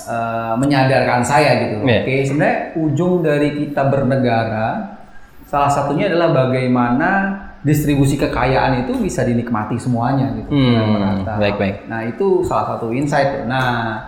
eh, 0.05 0.53
menyadarkan 0.55 1.23
saya 1.23 1.67
gitu. 1.67 1.83
Iya. 1.83 1.99
Oke, 2.05 2.15
sebenarnya 2.23 2.57
ujung 2.77 3.13
dari 3.19 3.49
kita 3.57 3.87
bernegara 3.87 4.99
salah 5.43 5.67
satunya 5.67 6.07
adalah 6.07 6.47
bagaimana 6.47 7.09
distribusi 7.61 8.15
kekayaan 8.15 8.87
itu 8.87 8.97
bisa 8.97 9.21
dinikmati 9.21 9.77
semuanya 9.77 10.33
gitu 10.33 10.49
dengan 10.49 10.81
Hmm, 10.81 10.93
merata. 10.97 11.33
baik, 11.37 11.55
baik. 11.59 11.75
Nah, 11.85 12.01
itu 12.07 12.41
salah 12.41 12.73
satu 12.73 12.89
insight. 12.89 13.45
Nah, 13.45 14.01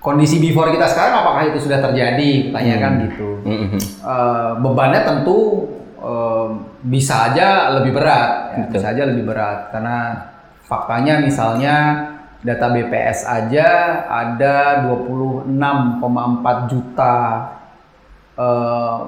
kondisi 0.00 0.40
before 0.40 0.72
kita 0.72 0.88
sekarang 0.88 1.14
apakah 1.22 1.42
itu 1.52 1.68
sudah 1.68 1.78
terjadi? 1.78 2.50
Pertanyaan 2.50 2.80
kan 2.80 2.92
gitu. 3.06 3.28
Mhm. 3.44 3.78
Eh, 4.00 4.52
bebannya 4.64 5.00
tentu 5.04 5.38
eh, 6.00 6.48
bisa 6.80 7.30
aja 7.30 7.76
lebih 7.80 7.92
berat, 7.92 8.56
ya, 8.56 8.64
bisa 8.72 8.86
aja 8.96 9.02
lebih 9.04 9.28
berat 9.28 9.68
karena 9.68 9.96
faktanya 10.64 11.20
misalnya 11.20 11.76
data 12.40 12.72
BPS 12.72 13.28
aja 13.28 13.68
ada 14.08 14.88
26,4 14.88 16.72
juta 16.72 17.16
eh, 18.40 18.98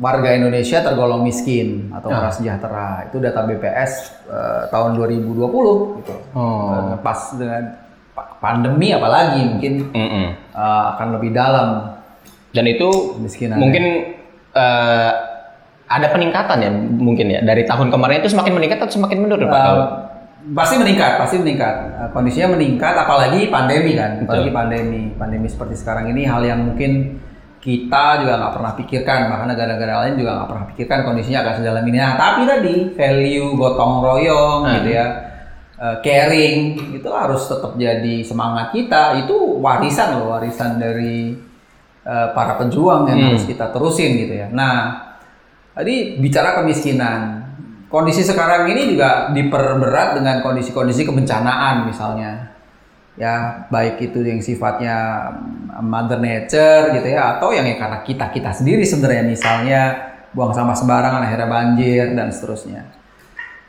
warga 0.00 0.30
Indonesia 0.32 0.80
tergolong 0.80 1.26
miskin 1.26 1.92
atau 1.92 2.08
prasejahtera. 2.08 3.10
Itu 3.10 3.18
data 3.18 3.42
BPS 3.44 3.92
eh, 4.30 4.62
tahun 4.70 4.94
2020 4.96 5.98
gitu. 6.00 6.14
Oh. 6.32 6.94
Eh, 6.94 6.96
pas 7.02 7.18
dengan 7.34 7.79
pandemi 8.40 8.90
apalagi 8.90 9.44
mungkin 9.46 9.72
Mhm. 9.92 10.24
eh, 10.50 10.82
akan 10.90 11.08
lebih 11.14 11.30
dalam 11.30 11.94
dan 12.50 12.64
itu 12.66 12.88
kemiskinan. 13.14 13.56
mungkin 13.56 13.84
eh, 14.50 15.10
ada 15.86 16.06
peningkatan 16.08 16.58
ya 16.58 16.70
mungkin 16.72 17.26
ya 17.28 17.40
dari 17.40 17.62
tahun 17.62 17.88
kemarin 17.88 18.20
itu 18.20 18.30
semakin 18.30 18.52
meningkat 18.52 18.78
atau 18.80 18.90
semakin 18.92 19.18
menurun 19.20 19.44
pak 19.44 19.52
Uh, 19.52 19.66
Kalau- 19.66 19.90
pasti 20.56 20.74
meningkat, 20.74 21.20
pasti 21.20 21.36
meningkat. 21.36 21.74
Uh, 21.92 22.08
kondisinya 22.10 22.56
meningkat, 22.56 22.96
apalagi 22.96 23.46
pandemi 23.48 23.92
kan, 23.92 24.18
apalagi 24.18 24.48
pandemi, 24.48 25.12
pandemi 25.12 25.46
seperti 25.46 25.76
sekarang 25.76 26.08
ini 26.08 26.24
hal 26.24 26.40
yang 26.40 26.64
mungkin 26.64 27.20
kita 27.60 28.24
juga 28.24 28.40
nggak 28.40 28.52
pernah 28.56 28.72
pikirkan, 28.72 29.18
bahkan 29.28 29.46
negara-negara 29.46 30.00
lain 30.00 30.16
juga 30.16 30.32
nggak 30.32 30.48
pernah 30.48 30.64
pikirkan 30.66 30.98
kondisinya 31.04 31.44
akan 31.44 31.54
sedalam 31.54 31.84
ini. 31.84 31.98
Nah, 31.98 32.16
tapi 32.16 32.40
tadi 32.48 32.74
value 32.90 33.52
gotong 33.52 33.92
royong 34.00 34.60
Hmm. 34.64 34.74
gitu 34.80 34.88
ya, 34.90 35.06
uh, 35.80 35.96
caring 36.04 36.92
itu 37.00 37.08
harus 37.08 37.48
tetap 37.48 37.72
jadi 37.80 38.20
semangat 38.20 38.76
kita. 38.76 39.24
Itu 39.24 39.56
warisan 39.64 40.20
loh, 40.20 40.36
warisan 40.36 40.76
dari 40.76 41.32
uh, 42.04 42.36
para 42.36 42.60
pejuang 42.60 43.08
yang 43.08 43.32
harus 43.32 43.48
kita 43.48 43.72
terusin 43.72 44.20
gitu 44.20 44.36
ya. 44.36 44.52
Nah, 44.52 45.10
Tadi 45.80 46.20
bicara 46.20 46.60
kemiskinan, 46.60 47.46
kondisi 47.86 48.20
sekarang 48.20 48.68
ini 48.68 48.92
juga 48.92 49.30
diperberat 49.30 50.18
dengan 50.18 50.42
kondisi-kondisi 50.42 51.08
kebencanaan 51.08 51.88
misalnya. 51.88 52.52
Ya, 53.16 53.64
baik 53.72 53.96
itu 54.00 54.20
yang 54.20 54.44
sifatnya 54.44 54.96
mm, 55.40 55.80
mother 55.80 56.20
nature 56.20 56.92
gitu 57.00 57.08
ya 57.16 57.36
atau 57.36 57.52
yang 57.52 57.64
karena 57.80 58.00
kita-kita 58.04 58.52
sendiri 58.52 58.84
sebenarnya 58.84 59.24
misalnya 59.24 59.82
buang 60.36 60.52
sampah 60.52 60.76
sembarangan 60.76 61.24
akhirnya 61.24 61.48
banjir 61.48 62.12
dan 62.12 62.28
seterusnya. 62.28 62.84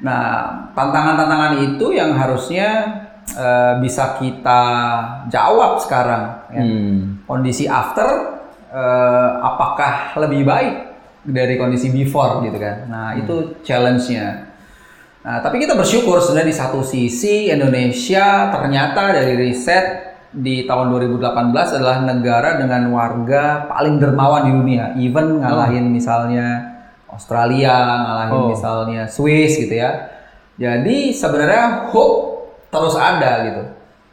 Nah, 0.01 0.49
tantangan-tantangan 0.73 1.61
itu 1.61 1.93
yang 1.93 2.17
harusnya 2.17 2.69
eh, 3.37 3.73
bisa 3.81 4.17
kita 4.17 4.61
jawab 5.29 5.77
sekarang 5.81 6.23
ya. 6.49 6.63
Hmm. 6.65 7.21
Kondisi 7.29 7.69
after 7.69 8.09
eh, 8.73 9.29
apakah 9.45 10.17
lebih 10.25 10.41
baik 10.45 10.75
dari 11.21 11.55
kondisi 11.61 11.93
before 11.93 12.41
gitu 12.41 12.57
kan. 12.57 12.89
Nah, 12.89 13.09
itu 13.13 13.61
challenge-nya. 13.61 14.49
Nah, 15.21 15.37
tapi 15.37 15.61
kita 15.61 15.77
bersyukur 15.77 16.17
sebenarnya 16.17 16.49
di 16.49 16.57
satu 16.57 16.81
sisi 16.81 17.53
Indonesia 17.53 18.49
ternyata 18.49 19.13
dari 19.13 19.37
riset 19.37 20.17
di 20.33 20.65
tahun 20.65 20.89
2018 20.89 21.77
adalah 21.77 22.01
negara 22.01 22.57
dengan 22.57 22.89
warga 22.89 23.69
paling 23.69 23.99
dermawan 24.01 24.47
di 24.47 24.51
dunia, 24.55 24.85
even 24.97 25.43
ngalahin 25.43 25.91
misalnya 25.91 26.70
Australia, 27.11 27.75
ngalahin 28.01 28.33
Oh. 28.33 28.47
misalnya 28.51 29.03
Swiss 29.05 29.59
gitu 29.59 29.75
ya. 29.75 30.09
Jadi 30.55 31.11
sebenarnya 31.11 31.89
hope 31.89 32.47
terus 32.69 32.95
ada 32.95 33.31
gitu. 33.47 33.63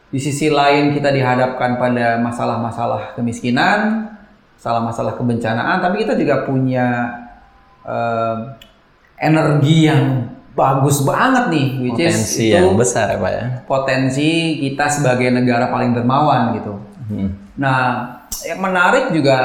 Di 0.09 0.19
sisi 0.19 0.49
lain 0.49 0.97
kita 0.97 1.12
dihadapkan 1.12 1.76
pada 1.76 2.17
masalah-masalah 2.19 3.12
kemiskinan, 3.12 4.09
masalah-masalah 4.57 5.14
kebencanaan, 5.14 5.78
tapi 5.78 6.02
kita 6.02 6.17
juga 6.17 6.43
punya 6.43 6.87
eh, 7.85 8.37
energi 9.19 9.88
yang 9.88 10.28
bagus 10.52 11.07
banget 11.07 11.55
nih, 11.55 11.67
which 11.81 12.00
is 12.02 12.11
Potensi 12.19 12.45
itu 12.50 12.57
yang 12.57 12.75
besar 12.75 13.14
ya 13.14 13.17
Pak 13.17 13.31
ya. 13.31 13.45
potensi 13.64 14.31
kita 14.59 14.90
sebagai 14.90 15.31
negara 15.31 15.71
paling 15.71 15.95
dermawan 15.95 16.59
gitu. 16.59 16.75
Hmm. 17.09 17.31
Nah, 17.55 17.78
yang 18.43 18.59
menarik 18.59 19.14
juga 19.14 19.38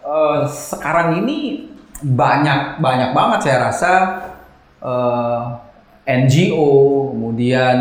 eh, 0.00 0.40
sekarang 0.48 1.20
ini 1.20 1.68
banyak 2.02 2.78
banyak 2.78 3.10
banget 3.10 3.40
saya 3.42 3.58
rasa 3.70 3.92
eh, 4.78 5.40
NGO, 6.08 6.70
kemudian 7.14 7.78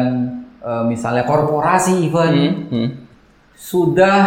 eh, 0.59 0.83
misalnya 0.89 1.23
korporasi 1.23 2.09
even 2.09 2.33
Hmm. 2.33 2.53
Hmm. 2.69 2.89
sudah 3.57 4.21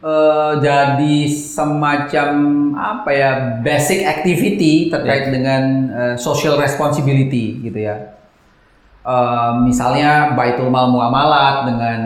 eh, 0.00 0.52
jadi 0.60 1.16
semacam 1.28 2.28
apa 2.76 3.10
ya 3.12 3.30
basic 3.60 4.04
activity 4.04 4.88
terkait 4.88 5.28
dengan 5.28 5.62
eh, 5.92 6.14
social 6.16 6.56
responsibility 6.56 7.60
gitu 7.60 7.78
ya. 7.78 8.16
Eh, 9.04 9.52
misalnya 9.64 10.32
Baitul 10.36 10.68
Mal 10.72 10.88
Muamalat 10.88 11.68
dengan 11.68 12.00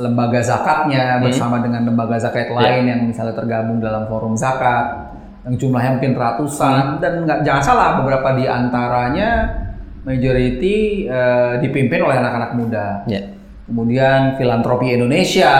lembaga 0.00 0.40
zakatnya 0.40 1.18
bersama 1.20 1.60
dengan 1.60 1.82
lembaga 1.84 2.16
zakat 2.16 2.48
lain 2.48 2.86
yang 2.86 3.00
misalnya 3.04 3.34
tergabung 3.34 3.82
dalam 3.82 4.06
forum 4.06 4.38
zakat 4.38 5.10
yang 5.44 5.54
jumlahnya 5.56 5.90
mungkin 5.96 6.14
ratusan 6.20 7.00
dan 7.00 7.24
nggak 7.24 7.40
jangan 7.48 7.64
salah 7.64 7.88
beberapa 8.02 8.36
di 8.36 8.44
antaranya 8.44 9.48
majority 10.04 11.08
eh, 11.08 11.54
dipimpin 11.60 12.00
oleh 12.04 12.16
anak-anak 12.20 12.50
muda. 12.56 12.86
Ya. 13.08 13.36
Kemudian 13.70 14.34
filantropi 14.34 14.98
Indonesia 14.98 15.54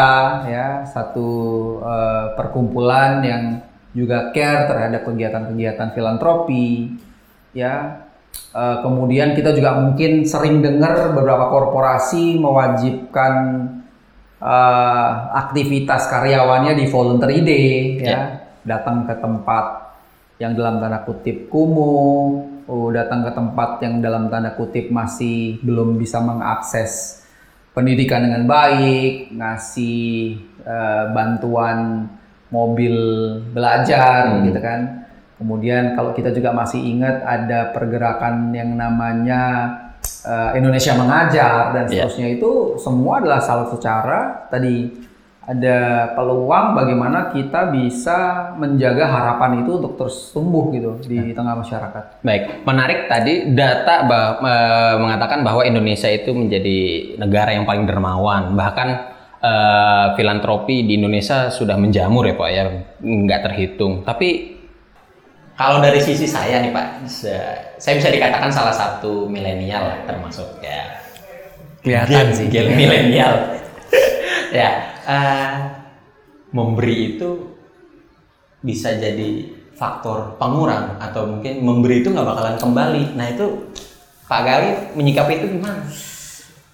ya 0.45 0.83
satu 0.85 1.29
eh, 1.81 2.27
perkumpulan 2.37 3.23
yang 3.25 3.43
juga 3.91 4.31
care 4.31 4.71
terhadap 4.71 5.03
kegiatan-kegiatan 5.07 5.95
filantropi 5.97 6.97
ya. 7.57 8.07
Eh, 8.51 8.77
kemudian 8.83 9.33
kita 9.33 9.55
juga 9.55 9.79
mungkin 9.79 10.27
sering 10.27 10.61
dengar 10.61 11.15
beberapa 11.15 11.49
korporasi 11.49 12.37
mewajibkan 12.37 13.35
eh, 14.43 15.13
aktivitas 15.41 16.11
karyawannya 16.11 16.75
di 16.77 16.85
voluntary 16.91 17.41
day 17.47 17.71
ya, 18.03 18.50
datang 18.65 19.09
ke 19.09 19.15
tempat 19.19 19.95
yang 20.41 20.57
dalam 20.57 20.81
tanda 20.81 21.05
kutip 21.05 21.53
kumuh, 21.53 22.45
oh, 22.65 22.89
datang 22.93 23.25
ke 23.29 23.31
tempat 23.37 23.85
yang 23.85 24.01
dalam 24.01 24.33
tanda 24.33 24.57
kutip 24.57 24.89
masih 24.89 25.61
belum 25.61 26.01
bisa 26.01 26.17
mengakses 26.25 27.21
pendidikan 27.77 28.25
dengan 28.25 28.49
baik, 28.49 29.31
ngasih 29.37 30.37
eh, 30.65 31.05
bantuan 31.13 32.09
mobil 32.51 32.97
belajar 33.53 34.43
gitu 34.43 34.59
kan. 34.59 35.07
Kemudian 35.41 35.97
kalau 35.97 36.13
kita 36.13 36.35
juga 36.37 36.53
masih 36.53 36.81
ingat 36.85 37.25
ada 37.25 37.73
pergerakan 37.73 38.53
yang 38.57 38.77
namanya 38.77 39.43
eh, 40.25 40.57
Indonesia 40.57 40.97
mengajar 40.97 41.77
dan 41.77 41.85
Iya. 41.85 42.09
seterusnya 42.09 42.29
itu 42.33 42.81
semua 42.81 43.21
adalah 43.21 43.41
salah 43.45 43.69
satu 43.69 43.79
cara 43.81 44.49
tadi 44.49 44.89
ada 45.41 46.13
peluang 46.13 46.77
bagaimana 46.77 47.33
kita 47.33 47.73
bisa 47.73 48.53
menjaga 48.61 49.09
harapan 49.09 49.65
itu 49.65 49.81
untuk 49.81 49.97
terus 49.97 50.29
tumbuh 50.37 50.69
gitu 50.71 51.01
di 51.01 51.33
tengah 51.33 51.57
masyarakat. 51.57 52.21
Baik, 52.21 52.63
menarik 52.69 53.09
tadi 53.09 53.49
data 53.57 54.05
bah- 54.05 54.37
eh, 54.45 54.95
mengatakan 55.01 55.41
bahwa 55.41 55.65
Indonesia 55.65 56.13
itu 56.13 56.37
menjadi 56.37 56.79
negara 57.17 57.57
yang 57.57 57.65
paling 57.65 57.89
dermawan. 57.89 58.53
Bahkan 58.53 58.89
eh, 59.41 60.07
filantropi 60.21 60.85
di 60.85 61.01
Indonesia 61.01 61.49
sudah 61.49 61.81
menjamur 61.81 62.29
ya 62.29 62.37
Pak 62.37 62.49
ya, 62.53 62.63
nggak 63.01 63.41
terhitung. 63.49 64.05
Tapi 64.05 64.61
kalau 65.57 65.81
dari 65.81 66.01
sisi 66.01 66.25
saya 66.25 66.61
nih 66.65 66.73
Pak, 66.73 67.05
saya 67.77 67.95
bisa 67.97 68.09
dikatakan 68.09 68.49
salah 68.49 68.73
satu 68.73 69.29
milenial 69.29 70.05
termasuk 70.09 70.61
ya. 70.65 71.01
Kelihatan 71.81 72.33
sih. 72.33 72.49
milenial. 72.49 73.60
Ya, 74.51 74.71
eh, 75.07 75.53
memberi 76.51 77.17
itu 77.17 77.31
bisa 78.61 78.93
jadi 78.93 79.49
faktor 79.73 80.37
pengurang 80.37 81.01
atau 81.01 81.25
mungkin 81.25 81.65
memberi 81.65 82.05
itu 82.05 82.13
nggak 82.13 82.27
bakalan 82.27 82.57
kembali. 82.61 83.05
Nah 83.17 83.27
itu 83.33 83.47
Pak 84.29 84.41
Gali 84.45 84.71
menyikapi 84.95 85.33
itu 85.41 85.47
gimana? 85.59 85.83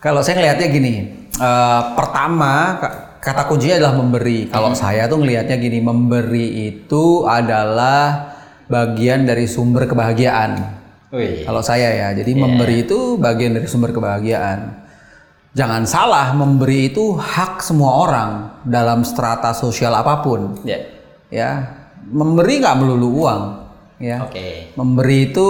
Kalau 0.02 0.20
saya 0.20 0.42
ngelihatnya 0.42 0.68
gini, 0.68 0.94
eh, 1.32 1.82
pertama 1.94 2.76
ka- 2.82 2.94
kata 3.22 3.42
kuncinya 3.46 3.78
adalah 3.80 3.96
memberi. 3.96 4.50
Kalau 4.50 4.74
saya 4.74 5.06
tuh 5.06 5.22
ngelihatnya 5.22 5.56
gini, 5.56 5.78
memberi 5.80 6.68
itu 6.68 7.24
adalah 7.24 8.34
bagian 8.66 9.24
dari 9.24 9.46
sumber 9.46 9.86
kebahagiaan. 9.86 10.78
Wih, 11.14 11.46
Kalau 11.46 11.62
saya 11.62 11.94
ya, 11.94 12.08
jadi 12.12 12.34
memberi 12.34 12.82
itu 12.82 13.14
bagian 13.16 13.54
dari 13.54 13.66
sumber 13.70 13.94
kebahagiaan. 13.94 14.85
Jangan 15.56 15.88
salah, 15.88 16.36
memberi 16.36 16.92
itu 16.92 17.16
hak 17.16 17.64
semua 17.64 18.04
orang 18.04 18.30
dalam 18.68 19.08
strata 19.08 19.56
sosial 19.56 19.96
apa 19.96 20.20
pun. 20.20 20.60
ya, 20.68 20.84
Ya, 21.32 21.50
memberi 22.12 22.60
nggak 22.60 22.76
melulu 22.76 23.24
uang. 23.24 23.42
Ya, 23.96 24.28
oke, 24.28 24.76
memberi 24.76 25.32
itu 25.32 25.48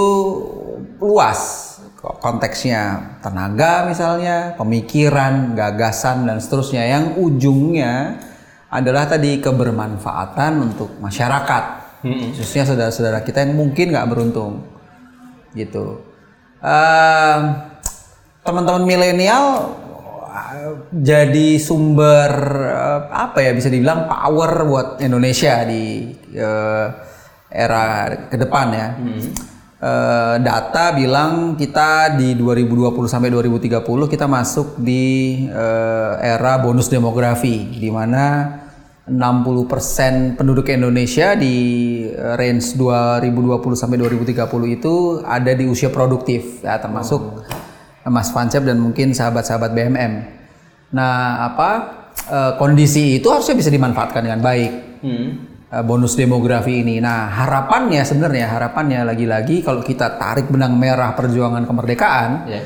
luas 1.02 1.74
Ko- 1.98 2.14
konteksnya. 2.22 3.18
Tenaga 3.18 3.90
misalnya, 3.90 4.54
pemikiran, 4.54 5.58
gagasan 5.58 6.22
dan 6.30 6.38
seterusnya. 6.38 6.86
Yang 6.86 7.04
ujungnya 7.18 8.22
adalah 8.70 9.10
tadi 9.10 9.42
kebermanfaatan 9.42 10.62
untuk 10.62 10.94
masyarakat, 11.02 11.64
khususnya 12.06 12.62
saudara-saudara 12.62 13.26
kita 13.26 13.42
yang 13.42 13.58
mungkin 13.58 13.90
nggak 13.90 14.06
beruntung, 14.06 14.62
gitu. 15.50 15.98
Ehm, 16.62 17.40
teman-teman 18.46 18.86
milenial 18.86 19.74
jadi 20.90 21.60
sumber 21.60 22.32
eh, 22.66 23.00
apa 23.12 23.38
ya 23.42 23.50
bisa 23.52 23.68
dibilang 23.68 24.10
power 24.10 24.64
buat 24.66 24.88
Indonesia 25.00 25.62
di 25.64 26.12
eh, 26.34 26.86
era 27.50 27.84
ke 28.28 28.36
depan 28.36 28.66
ya. 28.72 28.88
Eh, 29.76 30.36
data 30.40 30.96
bilang 30.96 31.52
kita 31.52 32.16
di 32.16 32.32
2020 32.32 32.96
sampai 33.12 33.28
2030 33.28 33.84
kita 34.08 34.24
masuk 34.24 34.80
di 34.80 35.44
eh, 35.46 36.12
era 36.16 36.56
bonus 36.64 36.88
demografi 36.88 37.76
di 37.76 37.92
mana 37.92 38.56
60% 39.04 40.34
penduduk 40.34 40.72
Indonesia 40.72 41.36
di 41.36 41.54
range 42.40 42.74
2020 42.74 43.76
sampai 43.76 44.00
2030 44.00 44.80
itu 44.80 45.20
ada 45.22 45.52
di 45.52 45.68
usia 45.68 45.92
produktif 45.92 46.64
ya 46.64 46.80
termasuk 46.80 47.44
Mas 48.06 48.30
Fancep 48.30 48.62
dan 48.62 48.78
mungkin 48.78 49.10
sahabat-sahabat 49.10 49.74
BMM. 49.74 50.12
Nah, 50.94 51.46
apa 51.50 51.70
eh, 52.26 52.52
kondisi 52.58 53.18
itu 53.18 53.26
harusnya 53.30 53.58
bisa 53.58 53.70
dimanfaatkan 53.70 54.22
dengan 54.22 54.40
baik 54.40 54.72
Hmm. 55.02 55.28
eh, 55.70 55.82
bonus 55.84 56.16
demografi 56.16 56.80
ini. 56.80 57.02
Nah, 57.02 57.28
harapannya 57.28 58.00
sebenarnya 58.06 58.46
harapannya 58.48 59.04
lagi-lagi 59.04 59.60
kalau 59.60 59.84
kita 59.84 60.16
tarik 60.16 60.48
benang 60.48 60.78
merah 60.78 61.12
perjuangan 61.12 61.66
kemerdekaan, 61.66 62.30
ya, 62.48 62.60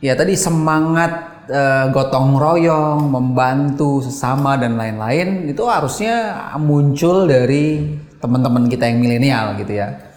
ya 0.00 0.12
tadi 0.16 0.34
semangat 0.34 1.44
eh, 1.48 1.92
gotong 1.92 2.40
royong, 2.40 3.04
membantu 3.12 4.00
sesama 4.00 4.56
dan 4.56 4.80
lain-lain 4.80 5.44
itu 5.46 5.62
harusnya 5.68 6.48
muncul 6.56 7.28
dari 7.28 8.00
teman-teman 8.16 8.64
kita 8.72 8.88
yang 8.88 8.98
milenial 9.04 9.52
gitu 9.60 9.76
ya. 9.76 10.13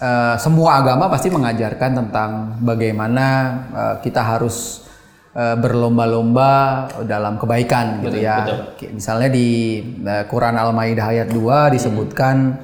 Eh, 0.00 0.36
semua 0.40 0.82
agama 0.82 1.06
pasti 1.10 1.30
mengajarkan 1.30 1.90
tentang 1.94 2.30
bagaimana 2.62 3.26
eh, 3.70 3.96
kita 4.02 4.22
harus 4.22 4.82
eh, 5.34 5.56
berlomba-lomba 5.58 6.52
dalam 7.06 7.38
kebaikan 7.38 8.02
gitu 8.02 8.18
ya. 8.18 8.46
Kayak 8.78 8.92
Misalnya 8.94 9.28
di 9.30 9.48
eh, 10.02 10.24
Quran 10.26 10.56
Al-Maidah 10.56 11.06
ayat 11.10 11.28
2 11.30 11.74
disebutkan 11.74 12.58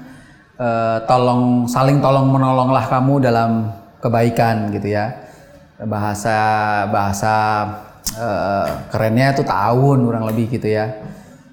eh, 0.58 0.98
tolong 1.06 1.66
saling 1.70 1.98
tolong 2.02 2.30
menolonglah 2.30 2.86
kamu 2.90 3.22
dalam 3.22 3.70
kebaikan 4.02 4.72
gitu 4.74 4.90
ya. 4.96 5.28
Bahasa 5.80 6.38
bahasa 6.90 7.34
eh, 8.16 8.68
kerennya 8.90 9.36
itu 9.36 9.42
tahun 9.46 9.98
kurang 10.06 10.24
lebih 10.26 10.50
gitu 10.58 10.66
ya. 10.66 10.88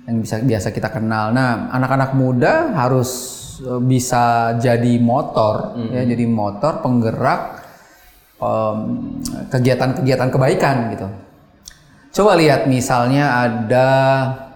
Yang 0.08 0.18
bisa 0.24 0.36
biasa 0.40 0.68
kita 0.72 0.88
kenal. 0.88 1.36
Nah, 1.36 1.68
anak-anak 1.68 2.16
muda 2.16 2.72
harus 2.72 3.44
bisa 3.86 4.56
jadi 4.62 5.00
motor 5.02 5.78
ya, 5.90 6.06
jadi 6.06 6.26
motor 6.30 6.82
penggerak 6.86 7.64
kegiatan-kegiatan 9.50 10.30
kebaikan 10.30 10.94
gitu. 10.94 11.08
Coba 12.18 12.34
lihat 12.34 12.66
misalnya 12.66 13.46
ada 13.46 13.90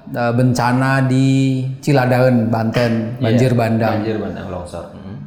eh, 0.09 0.33
bencana 0.33 1.05
di 1.05 1.61
Ciladaun, 1.77 2.49
Banten, 2.49 3.21
banjir 3.21 3.53
bandang. 3.53 4.01
Banjir 4.01 4.17
bandang 4.17 4.47
longsor. 4.49 4.85
Mm. 4.97 5.17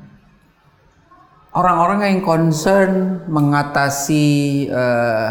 Orang-orang 1.55 2.11
yang 2.11 2.21
concern 2.27 3.23
mengatasi 3.31 4.27
eh, 4.67 5.31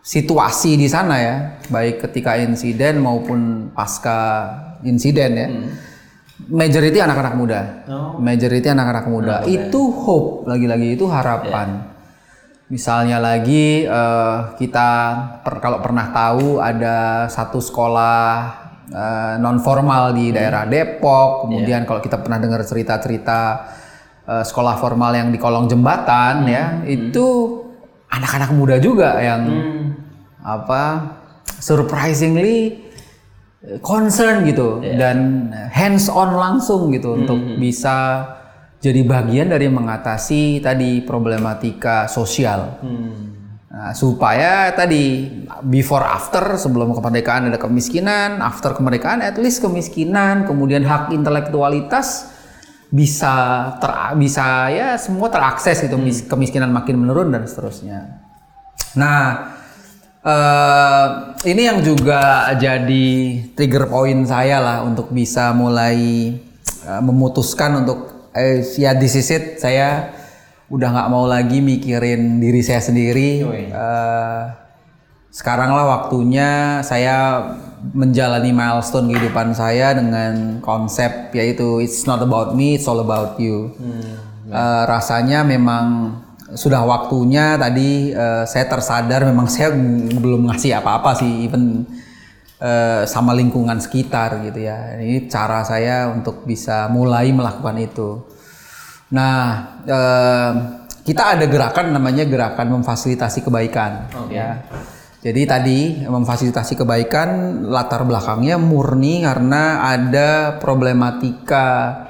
situasi 0.00 0.80
di 0.80 0.88
sana 0.88 1.20
ya, 1.20 1.36
baik 1.68 2.08
ketika 2.08 2.40
insiden 2.40 3.04
maupun 3.04 3.68
pasca 3.76 4.48
insiden 4.88 5.30
ya. 5.36 5.48
Majority 6.36 7.00
anak-anak 7.00 7.34
muda. 7.34 7.60
Majority 8.20 8.68
anak-anak 8.68 9.06
muda. 9.08 9.36
Itu 9.48 9.88
hope 9.88 10.44
lagi-lagi 10.44 10.92
itu 10.92 11.08
harapan. 11.08 11.96
Misalnya 12.68 13.16
lagi 13.22 13.88
eh, 13.88 14.38
kita 14.60 14.90
per- 15.40 15.62
kalau 15.64 15.80
pernah 15.80 16.12
tahu 16.12 16.60
ada 16.60 17.24
satu 17.30 17.62
sekolah 17.62 18.24
non 19.42 19.58
formal 19.58 20.14
di 20.14 20.30
daerah 20.30 20.62
Depok, 20.62 21.42
kemudian 21.42 21.82
kalau 21.82 21.98
kita 21.98 22.22
pernah 22.22 22.38
dengar 22.38 22.62
cerita-cerita 22.62 23.40
eh, 24.28 24.44
sekolah 24.44 24.76
formal 24.76 25.16
yang 25.16 25.32
di 25.32 25.38
kolong 25.40 25.66
jembatan 25.66 26.46
ya, 26.46 26.84
itu 26.86 27.58
anak-anak 28.12 28.50
muda 28.54 28.76
juga 28.78 29.18
yang 29.18 29.42
apa 30.46 31.16
surprisingly 31.58 32.58
eh, 32.78 32.85
concern 33.82 34.46
gitu 34.46 34.84
dan 34.84 35.50
hands 35.72 36.06
on 36.12 36.36
langsung 36.36 36.92
gitu 36.94 37.18
untuk 37.18 37.38
bisa 37.58 38.28
jadi 38.78 39.02
bagian 39.02 39.50
dari 39.50 39.66
mengatasi 39.66 40.60
tadi 40.62 41.02
problematika 41.02 42.06
sosial. 42.06 42.78
Nah, 43.76 43.92
supaya 43.92 44.72
tadi 44.72 45.28
before 45.68 46.00
after 46.00 46.56
sebelum 46.56 46.96
kemerdekaan 46.96 47.52
ada 47.52 47.60
kemiskinan, 47.60 48.40
after 48.40 48.72
kemerdekaan 48.72 49.20
at 49.20 49.36
least 49.36 49.60
kemiskinan, 49.60 50.48
kemudian 50.48 50.80
hak 50.86 51.12
intelektualitas 51.12 52.32
bisa 52.88 53.34
ter 53.82 53.90
bisa 54.16 54.70
ya 54.70 54.94
semua 54.96 55.28
terakses 55.28 55.82
gitu, 55.82 55.98
mis- 55.98 56.24
kemiskinan 56.24 56.72
makin 56.72 57.02
menurun 57.04 57.34
dan 57.34 57.44
seterusnya. 57.44 58.22
Nah, 58.96 59.55
eh 60.26 61.06
ini 61.46 61.62
yang 61.70 61.78
juga 61.86 62.50
jadi 62.58 63.06
trigger 63.54 63.86
point 63.86 64.26
saya 64.26 64.58
lah 64.58 64.78
untuk 64.82 65.14
bisa 65.14 65.54
mulai 65.54 65.98
eh, 66.82 67.00
memutuskan 67.02 67.86
untuk 67.86 68.30
eh 68.34 68.66
ya 68.74 68.92
this 68.98 69.14
is 69.14 69.30
it 69.30 69.62
saya 69.62 70.10
udah 70.66 70.88
nggak 70.90 71.10
mau 71.14 71.30
lagi 71.30 71.62
mikirin 71.62 72.42
diri 72.42 72.58
saya 72.58 72.82
sendiri. 72.82 73.46
Eh, 73.70 74.42
sekarang 75.30 75.70
lah 75.70 75.86
waktunya 75.86 76.80
saya 76.82 77.44
menjalani 77.94 78.50
milestone 78.50 79.12
kehidupan 79.12 79.52
saya 79.54 79.94
dengan 79.94 80.58
konsep 80.64 81.30
yaitu 81.36 81.78
it's 81.78 82.02
not 82.08 82.18
about 82.18 82.56
me, 82.58 82.74
it's 82.74 82.90
all 82.90 82.98
about 82.98 83.38
you. 83.38 83.70
Eh, 84.50 84.82
rasanya 84.90 85.46
memang 85.46 86.18
sudah 86.54 86.86
waktunya 86.86 87.58
tadi 87.58 88.14
eh, 88.14 88.44
saya 88.46 88.70
tersadar 88.70 89.26
memang 89.26 89.50
saya 89.50 89.74
belum 90.14 90.46
ngasih 90.46 90.78
apa-apa 90.78 91.18
sih 91.18 91.42
even 91.42 91.82
eh, 92.62 93.02
sama 93.08 93.34
lingkungan 93.34 93.82
sekitar 93.82 94.46
gitu 94.46 94.62
ya. 94.62 94.94
Ini 94.94 95.26
cara 95.26 95.66
saya 95.66 96.06
untuk 96.14 96.46
bisa 96.46 96.86
mulai 96.86 97.34
melakukan 97.34 97.76
itu. 97.82 98.22
Nah, 99.10 99.38
eh, 99.82 100.52
kita 101.02 101.38
ada 101.38 101.46
gerakan 101.50 101.94
namanya 101.94 102.26
gerakan 102.26 102.78
memfasilitasi 102.78 103.46
kebaikan 103.46 104.10
ya. 104.30 104.62
Jadi 105.26 105.42
tadi 105.42 105.78
memfasilitasi 106.06 106.78
kebaikan 106.78 107.62
latar 107.66 108.06
belakangnya 108.06 108.62
murni 108.62 109.26
karena 109.26 109.82
ada 109.90 110.54
problematika 110.62 112.05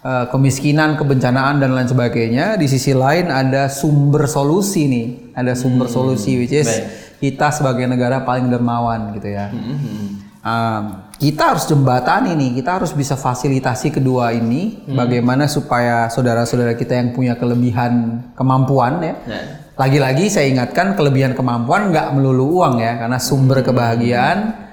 eh, 0.00 0.26
kemiskinan, 0.32 0.96
kebencanaan 0.96 1.60
dan 1.60 1.76
lain 1.76 1.88
sebagainya. 1.88 2.56
Di 2.56 2.66
sisi 2.66 2.96
lain 2.96 3.28
ada 3.28 3.68
sumber 3.68 4.24
solusi 4.26 4.88
nih, 4.88 5.06
ada 5.36 5.52
sumber 5.56 5.86
solusi 5.88 6.36
which 6.40 6.56
is 6.56 6.68
kita 7.20 7.52
sebagai 7.52 7.84
negara 7.84 8.24
paling 8.24 8.48
dermawan 8.48 9.12
gitu 9.16 9.28
ya. 9.28 9.52
Ah, 10.40 11.12
kita 11.20 11.52
harus 11.52 11.68
jembatani 11.68 12.32
nih, 12.32 12.64
kita 12.64 12.80
harus 12.80 12.96
bisa 12.96 13.12
fasilitasi 13.12 13.92
kedua 13.92 14.32
ini, 14.32 14.88
bagaimana 14.88 15.44
supaya 15.44 16.08
saudara-saudara 16.08 16.72
kita 16.80 16.96
yang 16.96 17.12
punya 17.12 17.36
kelebihan 17.36 18.24
kemampuan 18.32 19.04
ya. 19.04 19.14
Lagi-lagi 19.76 20.32
saya 20.32 20.48
ingatkan 20.48 20.96
kelebihan 20.96 21.36
kemampuan 21.36 21.92
nggak 21.92 22.16
melulu 22.16 22.64
uang 22.64 22.80
ya, 22.80 22.96
karena 22.96 23.20
sumber 23.20 23.60
kebahagiaan 23.60 24.68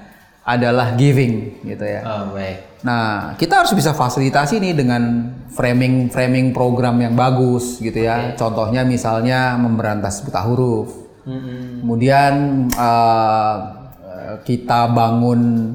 adalah 0.48 0.96
giving 0.96 1.60
gitu 1.60 1.84
ya. 1.84 2.00
Oh, 2.08 2.32
baik. 2.32 2.80
Nah, 2.80 3.36
kita 3.36 3.60
harus 3.60 3.76
bisa 3.76 3.92
fasilitasi 3.92 4.56
nih 4.64 4.72
dengan 4.72 5.28
framing 5.52 6.08
framing 6.08 6.56
program 6.56 6.96
yang 7.04 7.12
bagus 7.12 7.76
gitu 7.84 8.00
ya. 8.00 8.32
Contohnya 8.32 8.80
misalnya 8.88 9.60
memberantas 9.60 10.24
buta 10.24 10.40
huruf. 10.48 10.88
Kemudian 11.84 12.64
eh, 12.72 13.56
eh, 14.00 14.34
kita 14.48 14.88
bangun 14.88 15.74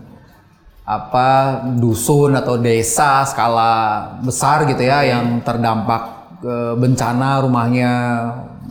apa 0.84 1.62
dusun 1.80 2.36
atau 2.36 2.60
desa 2.60 3.24
skala 3.24 3.72
besar 4.20 4.66
gitu 4.66 4.84
ya 4.84 5.06
yang 5.06 5.46
terdampak 5.46 6.34
eh, 6.42 6.74
bencana 6.74 7.46
rumahnya 7.46 7.92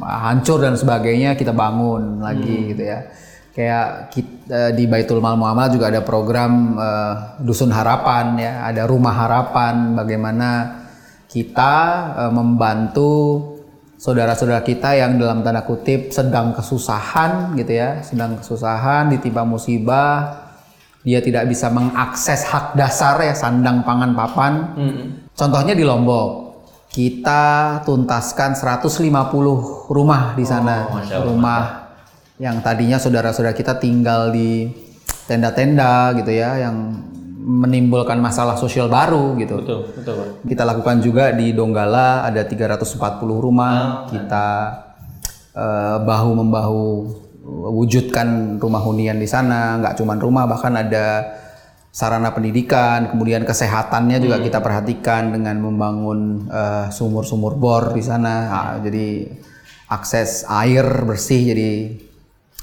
hancur 0.02 0.58
dan 0.58 0.74
sebagainya 0.74 1.38
kita 1.38 1.54
bangun 1.54 2.18
lagi 2.18 2.74
gitu 2.74 2.82
ya 2.82 3.06
kayak 3.52 4.12
kita, 4.12 4.72
di 4.72 4.84
Baitul 4.88 5.20
Mal 5.20 5.36
Muamal 5.36 5.68
juga 5.72 5.92
ada 5.92 6.00
program 6.04 6.76
eh, 6.76 7.14
dusun 7.44 7.72
harapan 7.72 8.36
ya. 8.40 8.52
Ada 8.68 8.88
rumah 8.88 9.14
harapan 9.14 9.96
bagaimana 9.96 10.80
kita 11.28 11.74
eh, 12.16 12.32
membantu 12.32 13.12
saudara-saudara 14.00 14.66
kita 14.66 14.98
yang 14.98 15.14
dalam 15.20 15.46
tanda 15.46 15.62
kutip 15.62 16.10
sedang 16.10 16.56
kesusahan 16.56 17.54
gitu 17.54 17.72
ya. 17.76 18.00
Sedang 18.02 18.40
kesusahan 18.40 19.12
ditimpa 19.12 19.44
musibah 19.44 20.42
dia 21.02 21.18
tidak 21.18 21.50
bisa 21.50 21.66
mengakses 21.66 22.46
hak 22.46 22.78
dasar 22.78 23.18
ya 23.18 23.34
sandang 23.34 23.82
pangan 23.82 24.14
papan. 24.14 24.52
Contohnya 25.34 25.74
di 25.74 25.82
Lombok 25.82 26.54
kita 26.92 27.82
tuntaskan 27.82 28.54
150 28.54 29.10
rumah 29.90 30.36
di 30.38 30.44
sana. 30.46 30.86
Rumah 31.26 31.81
yang 32.42 32.58
tadinya 32.58 32.98
saudara-saudara 32.98 33.54
kita 33.54 33.78
tinggal 33.78 34.34
di 34.34 34.66
tenda-tenda 35.30 36.10
gitu 36.18 36.34
ya 36.34 36.58
yang 36.58 36.74
menimbulkan 37.42 38.18
masalah 38.18 38.58
sosial 38.58 38.90
baru 38.90 39.38
gitu. 39.38 39.62
Betul, 39.62 39.94
betul, 39.94 40.14
Pak. 40.18 40.28
kita 40.50 40.62
lakukan 40.66 40.96
juga 40.98 41.30
di 41.30 41.54
Donggala 41.54 42.26
ada 42.26 42.42
340 42.42 42.98
rumah. 43.22 44.06
Kita 44.10 44.46
eh, 45.54 45.96
bahu 46.02 46.30
membahu 46.42 46.82
wujudkan 47.78 48.58
rumah 48.58 48.82
hunian 48.82 49.22
di 49.22 49.30
sana. 49.30 49.78
Nggak 49.78 50.02
cuma 50.02 50.18
rumah 50.18 50.50
bahkan 50.50 50.74
ada 50.74 51.38
sarana 51.92 52.32
pendidikan 52.32 53.12
kemudian 53.12 53.44
kesehatannya 53.44 54.16
juga 54.16 54.40
kita 54.40 54.58
perhatikan 54.58 55.30
dengan 55.30 55.62
membangun 55.62 56.50
eh, 56.50 56.86
sumur-sumur 56.90 57.54
bor 57.54 57.94
di 57.94 58.02
sana. 58.02 58.34
Ah, 58.50 58.74
jadi 58.82 59.30
akses 59.90 60.46
air 60.50 60.86
bersih 61.06 61.54
jadi 61.54 61.70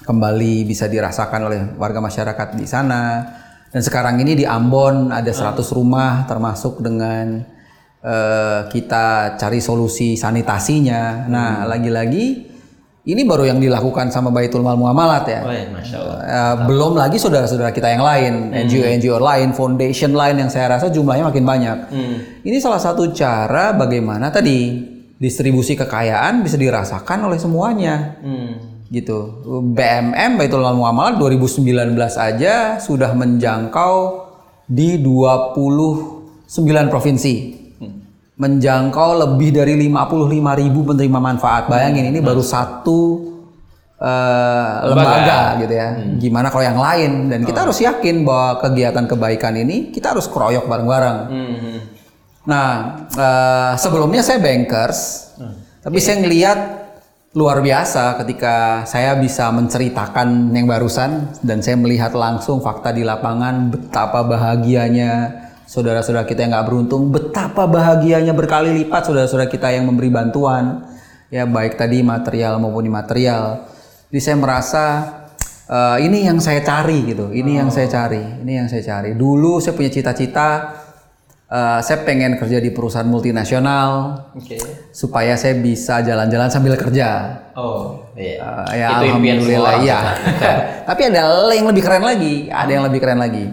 kembali 0.09 0.65
bisa 0.65 0.89
dirasakan 0.89 1.41
oleh 1.45 1.59
warga 1.77 2.01
masyarakat 2.01 2.57
di 2.57 2.65
sana. 2.65 3.21
Dan 3.69 3.85
sekarang 3.85 4.17
ini 4.17 4.33
di 4.33 4.45
Ambon 4.49 5.13
ada 5.13 5.29
100 5.29 5.61
rumah 5.77 6.25
termasuk 6.25 6.81
dengan 6.81 7.45
eh, 8.01 8.61
kita 8.73 9.37
cari 9.37 9.61
solusi 9.61 10.17
sanitasinya. 10.17 11.29
Nah, 11.29 11.69
lagi-lagi 11.69 12.49
ini 13.05 13.21
baru 13.21 13.45
yang 13.53 13.61
dilakukan 13.61 14.09
sama 14.09 14.33
Baitul 14.33 14.65
Mal 14.65 14.73
Muamalat 14.73 15.25
ya. 15.29 15.41
Oh, 15.45 15.53
ya, 15.53 15.69
Masya 15.69 15.97
Allah. 16.01 16.17
Eh, 16.25 16.55
belum 16.65 16.97
lagi 16.97 17.21
saudara-saudara 17.21 17.69
kita 17.69 17.93
yang 17.93 18.01
lain, 18.01 18.33
NGO-NGO 18.65 19.21
lain, 19.21 19.53
foundation 19.53 20.17
lain 20.17 20.41
yang 20.41 20.49
saya 20.49 20.73
rasa 20.73 20.89
jumlahnya 20.89 21.29
makin 21.29 21.45
banyak. 21.45 21.77
Ini 22.41 22.57
salah 22.57 22.81
satu 22.81 23.13
cara 23.13 23.77
bagaimana 23.77 24.33
tadi 24.33 24.81
distribusi 25.19 25.77
kekayaan 25.77 26.41
bisa 26.41 26.55
dirasakan 26.55 27.27
oleh 27.27 27.37
semuanya 27.37 28.17
Hmm. 28.23 28.68
Gitu. 28.89 29.45
BMM 29.45 30.41
Baitul 30.41 30.65
Mal 30.65 30.73
Muamalah 30.73 31.15
2019 31.21 31.93
aja 32.17 32.81
sudah 32.81 33.13
menjangkau 33.13 34.27
di 34.65 34.97
29 35.01 36.93
provinsi. 36.93 37.57
Menjangkau 38.39 39.09
lebih 39.19 39.51
dari 39.51 39.75
55 39.75 40.61
ribu 40.63 40.79
penerima 40.87 41.19
manfaat. 41.19 41.67
Bayangin 41.67 42.07
ini 42.07 42.23
baru 42.23 42.39
satu 42.39 43.29
eh, 43.99 44.73
lembaga 44.89 45.59
gitu 45.59 45.73
ya. 45.75 45.87
Gimana 46.15 46.47
kalau 46.47 46.63
yang 46.63 46.79
lain? 46.79 47.11
Dan 47.27 47.43
kita 47.43 47.67
harus 47.67 47.83
yakin 47.83 48.23
bahwa 48.23 48.63
kegiatan 48.63 49.05
kebaikan 49.05 49.59
ini 49.59 49.91
kita 49.91 50.15
harus 50.15 50.31
keroyok 50.31 50.71
bareng-bareng. 50.71 51.17
Hmm. 51.27 51.77
Nah, 52.47 52.67
eh, 53.11 53.73
sebelumnya 53.75 54.23
saya 54.23 54.39
bankers, 54.39 55.35
tapi 55.83 55.99
saya 55.99 56.23
ngelihat 56.23 56.88
luar 57.37 57.61
biasa 57.61 58.17
ketika 58.25 58.81
saya 58.89 59.13
bisa 59.13 59.53
menceritakan 59.53 60.49
yang 60.49 60.65
barusan 60.65 61.29
dan 61.45 61.61
saya 61.61 61.77
melihat 61.77 62.17
langsung 62.17 62.57
fakta 62.57 62.89
di 62.89 63.05
lapangan 63.05 63.69
betapa 63.69 64.25
bahagianya 64.25 65.45
saudara-saudara 65.69 66.25
kita 66.25 66.41
yang 66.41 66.57
nggak 66.57 66.67
beruntung, 66.73 67.13
betapa 67.13 67.69
bahagianya 67.69 68.33
berkali 68.33 68.73
lipat 68.81 69.05
saudara-saudara 69.05 69.45
kita 69.45 69.69
yang 69.69 69.85
memberi 69.85 70.09
bantuan, 70.09 70.89
ya 71.29 71.45
baik 71.45 71.77
tadi 71.77 72.01
material 72.01 72.57
maupun 72.57 72.89
imaterial. 72.89 73.69
Jadi 74.09 74.19
saya 74.25 74.37
merasa 74.41 74.85
eh, 75.69 76.09
ini 76.09 76.25
yang 76.25 76.41
saya 76.41 76.65
cari 76.65 77.13
gitu, 77.13 77.29
ini 77.29 77.61
yang 77.61 77.69
saya 77.69 77.85
cari, 77.85 78.41
ini 78.41 78.57
yang 78.57 78.65
saya 78.65 78.81
cari. 78.81 79.13
Dulu 79.13 79.61
saya 79.61 79.77
punya 79.77 79.93
cita-cita 79.93 80.49
Eh, 81.49 81.79
saya 81.81 82.05
pengen 82.05 82.37
kerja 82.37 82.61
di 82.61 82.69
perusahaan 82.69 83.09
multinasional 83.09 84.21
Oke. 84.37 84.61
supaya 84.93 85.33
saya 85.33 85.57
bisa 85.57 85.97
jalan-jalan 86.05 86.45
sambil 86.45 86.77
kerja. 86.77 87.41
Oh, 87.57 88.05
iya. 88.13 88.69
Eh, 88.69 88.77
ya 88.77 89.01
Itu 89.01 89.17
alhamdulillah 89.17 89.75
iya. 89.81 89.99
Tapi 90.93 91.01
ada 91.09 91.49
yang 91.49 91.65
lebih 91.73 91.81
keren 91.81 92.05
lagi, 92.05 92.53
ada 92.53 92.69
yang 92.69 92.85
lebih 92.85 93.01
keren 93.01 93.17
lagi. 93.17 93.49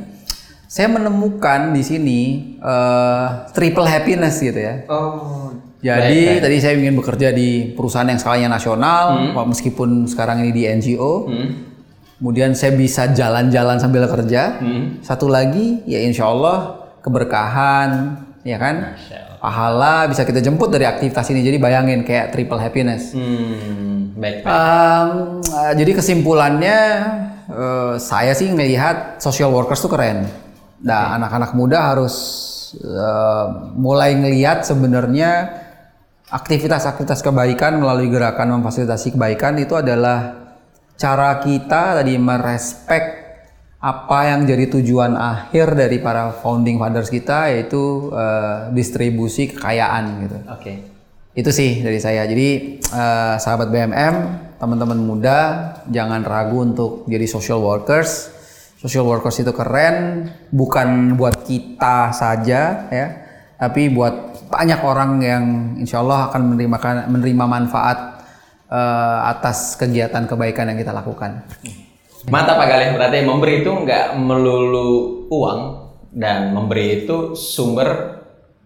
Saya 0.68 0.92
menemukan 0.92 1.72
di 1.72 1.80
sini 1.80 2.20
eh, 2.60 3.26
triple 3.56 3.88
happiness 3.88 4.44
gitu 4.44 4.60
ya. 4.60 4.84
Oh. 4.92 5.56
Jadi 5.80 6.44
tadi 6.44 6.56
saya 6.60 6.76
ingin 6.76 7.00
bekerja 7.00 7.32
di 7.32 7.72
perusahaan 7.72 8.04
yang 8.04 8.20
skalanya 8.20 8.60
nasional, 8.60 9.32
meskipun 9.48 10.04
sekarang 10.04 10.44
ini 10.44 10.52
di 10.52 10.62
NGO. 10.68 11.32
Hmm. 11.32 11.48
Kemudian 12.20 12.52
saya 12.52 12.76
bisa 12.76 13.08
jalan-jalan 13.08 13.80
sambil 13.80 14.04
kerja. 14.04 14.60
Hmm. 14.60 15.00
Satu 15.00 15.32
lagi 15.32 15.80
ya 15.88 16.02
insya 16.04 16.28
Allah 16.28 16.85
keberkahan, 17.06 18.18
ya 18.42 18.58
kan? 18.58 18.98
Pahala 19.38 20.10
bisa 20.10 20.26
kita 20.26 20.42
jemput 20.42 20.74
dari 20.74 20.82
aktivitas 20.90 21.30
ini. 21.30 21.46
Jadi 21.46 21.62
bayangin 21.62 22.02
kayak 22.02 22.34
triple 22.34 22.58
happiness. 22.58 23.14
Hmm. 23.14 24.18
Baik. 24.18 24.42
baik. 24.42 24.50
Eh, 25.46 25.72
jadi 25.78 25.90
kesimpulannya 26.02 26.78
eh, 27.46 27.94
saya 28.02 28.34
sih 28.34 28.50
melihat 28.50 29.22
social 29.22 29.54
workers 29.54 29.78
tuh 29.78 29.92
keren. 29.92 30.26
Nah 30.82 31.14
anak-anak 31.14 31.54
muda 31.54 31.94
harus 31.94 32.14
eh, 32.74 33.46
mulai 33.78 34.18
ngelihat 34.18 34.66
sebenarnya 34.66 35.62
aktivitas-aktivitas 36.26 37.22
kebaikan 37.22 37.78
melalui 37.78 38.10
gerakan 38.10 38.58
memfasilitasi 38.58 39.14
kebaikan 39.14 39.62
itu 39.62 39.78
adalah 39.78 40.50
cara 40.98 41.38
kita 41.38 42.02
tadi 42.02 42.18
merespek 42.18 43.25
apa 43.76 44.32
yang 44.32 44.48
jadi 44.48 44.72
tujuan 44.72 45.12
akhir 45.12 45.76
dari 45.76 46.00
para 46.00 46.32
founding 46.40 46.80
fathers 46.80 47.12
kita 47.12 47.52
yaitu 47.52 48.08
eh, 48.12 48.72
distribusi 48.72 49.52
kekayaan 49.52 50.04
gitu. 50.24 50.36
Oke. 50.48 50.72
Itu 51.36 51.52
sih 51.52 51.84
dari 51.84 52.00
saya. 52.00 52.24
Jadi 52.24 52.80
eh, 52.80 53.34
sahabat 53.36 53.68
BMM, 53.68 54.14
teman-teman 54.56 54.96
muda 54.96 55.38
jangan 55.92 56.24
ragu 56.24 56.64
untuk 56.64 57.04
jadi 57.04 57.28
social 57.28 57.60
workers. 57.60 58.32
Social 58.76 59.08
workers 59.08 59.40
itu 59.40 59.52
keren, 59.56 60.28
bukan 60.52 61.16
buat 61.16 61.48
kita 61.48 62.12
saja 62.12 62.86
ya, 62.92 63.06
tapi 63.56 63.88
buat 63.88 64.46
banyak 64.52 64.80
orang 64.84 65.10
yang 65.24 65.44
insya 65.80 66.04
Allah 66.04 66.28
akan 66.28 66.54
menerima 66.54 67.08
menerima 67.08 67.44
manfaat 67.44 67.98
eh, 68.68 69.18
atas 69.32 69.76
kegiatan 69.76 70.24
kebaikan 70.24 70.72
yang 70.72 70.78
kita 70.80 70.92
lakukan. 70.92 71.44
Mantap 72.26 72.58
Pak 72.58 72.66
Galih, 72.66 72.88
berarti 72.92 73.22
memberi 73.22 73.62
itu 73.62 73.70
nggak 73.70 74.18
melulu 74.18 74.90
uang 75.30 75.60
dan 76.10 76.50
memberi 76.50 77.02
itu 77.02 77.32
sumber 77.32 78.18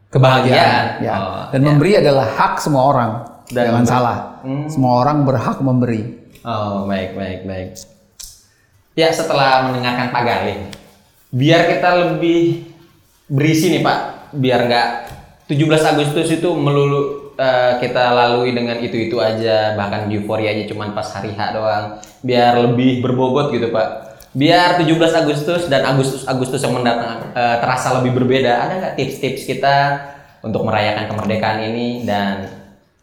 kebahagiaan. 0.08 1.04
Ya. 1.04 1.14
Oh, 1.16 1.42
Dan 1.52 1.60
memberi 1.62 2.00
adalah 2.00 2.24
hak 2.26 2.56
semua 2.56 2.82
orang. 2.88 3.10
Dan 3.50 3.68
Jangan 3.68 3.74
memberi- 3.76 3.92
salah. 3.92 4.18
Semua 4.66 4.92
orang 4.98 5.18
berhak 5.26 5.58
memberi. 5.60 6.00
Oh, 6.40 6.88
baik, 6.88 7.12
baik, 7.12 7.40
baik. 7.44 7.68
Ya, 8.96 9.12
setelah 9.12 9.68
mendengarkan 9.68 10.08
Pak 10.08 10.22
Galih, 10.24 10.58
biar 11.30 11.68
kita 11.68 11.90
lebih 12.08 12.64
berisi 13.28 13.70
nih 13.70 13.82
Pak, 13.84 13.98
biar 14.34 14.60
nggak 14.66 14.88
17 15.46 15.56
Agustus 15.84 16.28
itu 16.30 16.48
melulu 16.54 17.29
eh, 17.40 17.72
kita 17.80 18.12
lalui 18.12 18.52
dengan 18.52 18.76
itu-itu 18.76 19.16
aja, 19.16 19.72
bahkan 19.80 20.04
euforia 20.12 20.52
aja 20.52 20.68
cuman 20.68 20.92
pas 20.92 21.08
hari 21.08 21.32
H 21.32 21.40
doang. 21.56 21.96
Biar 22.20 22.60
lebih 22.60 23.00
berbobot 23.00 23.48
gitu 23.56 23.72
Pak. 23.72 24.12
Biar 24.30 24.78
17 24.78 24.94
Agustus 25.26 25.66
dan 25.66 25.82
Agustus-Agustus 25.82 26.60
yang 26.62 26.76
mendatang 26.76 27.32
eh, 27.32 27.56
terasa 27.58 27.96
lebih 27.98 28.20
berbeda, 28.20 28.52
ada 28.52 28.72
nggak 28.76 28.94
tips-tips 29.00 29.48
kita 29.48 29.76
untuk 30.44 30.68
merayakan 30.68 31.08
kemerdekaan 31.08 31.60
ini 31.72 32.04
dan 32.04 32.48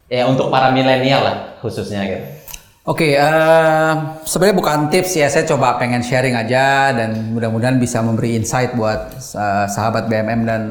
ya 0.08 0.24
untuk 0.24 0.48
para 0.48 0.72
milenial 0.72 1.20
lah 1.20 1.36
khususnya 1.60 2.06
gitu. 2.06 2.38
Oke, 2.88 3.12
eh, 3.12 3.92
sebenarnya 4.24 4.56
bukan 4.56 4.78
tips 4.88 5.20
ya, 5.20 5.28
saya 5.28 5.44
coba 5.44 5.76
pengen 5.76 6.00
sharing 6.00 6.32
aja 6.32 6.96
dan 6.96 7.36
mudah-mudahan 7.36 7.76
bisa 7.76 8.00
memberi 8.00 8.40
insight 8.40 8.72
buat 8.72 9.12
eh, 9.12 9.66
sahabat 9.68 10.08
BMM 10.08 10.40
dan 10.48 10.62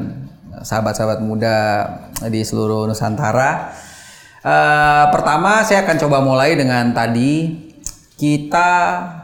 sahabat-sahabat 0.62 1.20
muda 1.22 1.56
di 2.30 2.42
seluruh 2.42 2.86
Nusantara. 2.86 3.72
Eh, 4.38 5.04
pertama, 5.10 5.66
saya 5.66 5.82
akan 5.82 5.96
coba 5.98 6.18
mulai 6.22 6.54
dengan 6.54 6.94
tadi 6.94 7.66
kita 8.18 8.70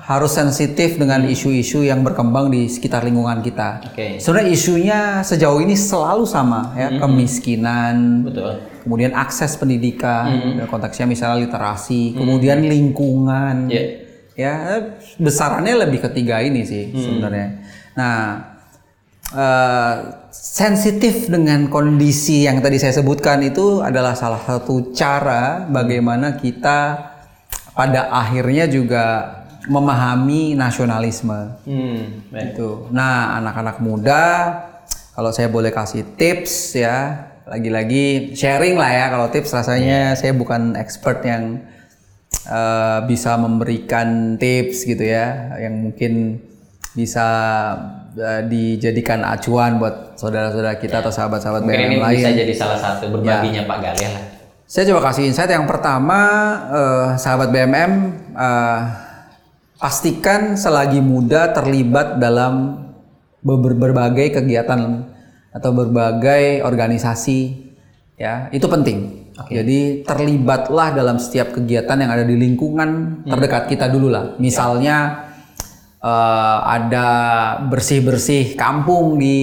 harus 0.06 0.38
sensitif 0.38 0.94
dengan 1.02 1.26
isu-isu 1.26 1.82
yang 1.82 2.06
berkembang 2.06 2.46
di 2.46 2.70
sekitar 2.70 3.02
lingkungan 3.02 3.42
kita. 3.42 3.90
Oke. 3.90 4.22
Sebenarnya 4.22 4.50
isunya 4.54 5.00
sejauh 5.26 5.58
ini 5.58 5.74
selalu 5.74 6.22
sama 6.22 6.70
ya, 6.78 7.02
kemiskinan, 7.02 8.22
Betul. 8.22 8.62
kemudian 8.86 9.10
akses 9.18 9.58
pendidikan, 9.58 10.62
dan 10.62 10.70
konteksnya 10.70 11.10
misalnya 11.10 11.42
literasi, 11.42 12.14
kemudian 12.14 12.62
lingkungan, 12.62 13.66
Iya. 13.66 13.82
ya 14.38 14.54
besarannya 15.18 15.74
lebih 15.74 15.98
ketiga 15.98 16.38
ini 16.38 16.62
sih 16.62 16.94
sebenarnya. 16.94 17.66
Nah, 17.98 18.53
eh, 19.34 19.94
sensitif 20.30 21.26
dengan 21.26 21.66
kondisi 21.66 22.46
yang 22.46 22.62
tadi 22.62 22.78
saya 22.78 22.94
sebutkan 22.94 23.42
itu 23.42 23.82
adalah 23.82 24.14
salah 24.14 24.40
satu 24.40 24.94
cara 24.94 25.66
bagaimana 25.66 26.38
kita 26.38 27.10
pada 27.74 28.10
akhirnya 28.14 28.70
juga 28.70 29.04
memahami 29.68 30.54
nasionalisme. 30.54 31.58
Hmm, 31.64 32.28
baik. 32.30 32.54
Itu. 32.54 32.88
Nah, 32.92 33.40
anak-anak 33.40 33.80
muda, 33.80 34.24
kalau 35.16 35.30
saya 35.32 35.48
boleh 35.48 35.72
kasih 35.72 36.04
tips 36.14 36.76
ya, 36.76 37.30
lagi-lagi 37.48 38.36
sharing 38.36 38.76
lah 38.76 38.90
ya. 38.92 39.04
Kalau 39.10 39.26
tips 39.32 39.50
rasanya 39.56 40.14
saya 40.14 40.36
bukan 40.36 40.76
expert 40.76 41.24
yang 41.24 41.64
eh, 42.46 42.98
bisa 43.08 43.40
memberikan 43.40 44.36
tips 44.36 44.84
gitu 44.84 45.02
ya, 45.02 45.56
yang 45.58 45.90
mungkin 45.90 46.44
bisa 46.94 47.26
eh, 48.14 48.42
dijadikan 48.44 49.22
acuan 49.22 49.76
buat 49.76 50.14
saudara-saudara 50.14 50.76
kita 50.76 50.98
atau 50.98 51.10
sahabat-sahabat 51.10 51.62
Mungkin 51.62 51.80
ini 51.80 51.96
BMM 51.96 52.02
lain. 52.02 52.16
bisa 52.18 52.30
jadi 52.32 52.54
salah 52.54 52.78
satu 52.78 53.04
berbaginya 53.10 53.62
Pak 53.64 53.78
Galih 53.78 54.08
lah. 54.10 54.24
Saya 54.64 54.84
coba 54.88 55.12
kasih 55.12 55.28
insight 55.28 55.50
yang 55.50 55.68
pertama, 55.68 56.20
eh, 56.68 57.08
sahabat 57.16 57.50
BMM, 57.50 57.92
eh, 58.32 58.80
pastikan 59.76 60.54
selagi 60.54 60.98
muda 60.98 61.52
terlibat 61.52 62.16
dalam 62.16 62.80
ber- 63.40 63.76
berbagai 63.76 64.40
kegiatan 64.40 65.04
atau 65.50 65.70
berbagai 65.70 66.64
organisasi, 66.64 67.40
ya 68.16 68.48
itu 68.50 68.64
penting. 68.64 69.22
Jadi 69.34 70.06
terlibatlah 70.06 70.94
dalam 70.94 71.18
setiap 71.18 71.50
kegiatan 71.52 71.98
yang 71.98 72.06
ada 72.08 72.22
di 72.22 72.38
lingkungan 72.38 73.22
terdekat 73.26 73.66
kita 73.66 73.90
dulu 73.90 74.06
lah. 74.06 74.38
Misalnya 74.38 75.26
eh, 76.04 76.58
ada 76.68 77.08
bersih-bersih 77.64 78.52
kampung 78.54 79.16
di 79.16 79.36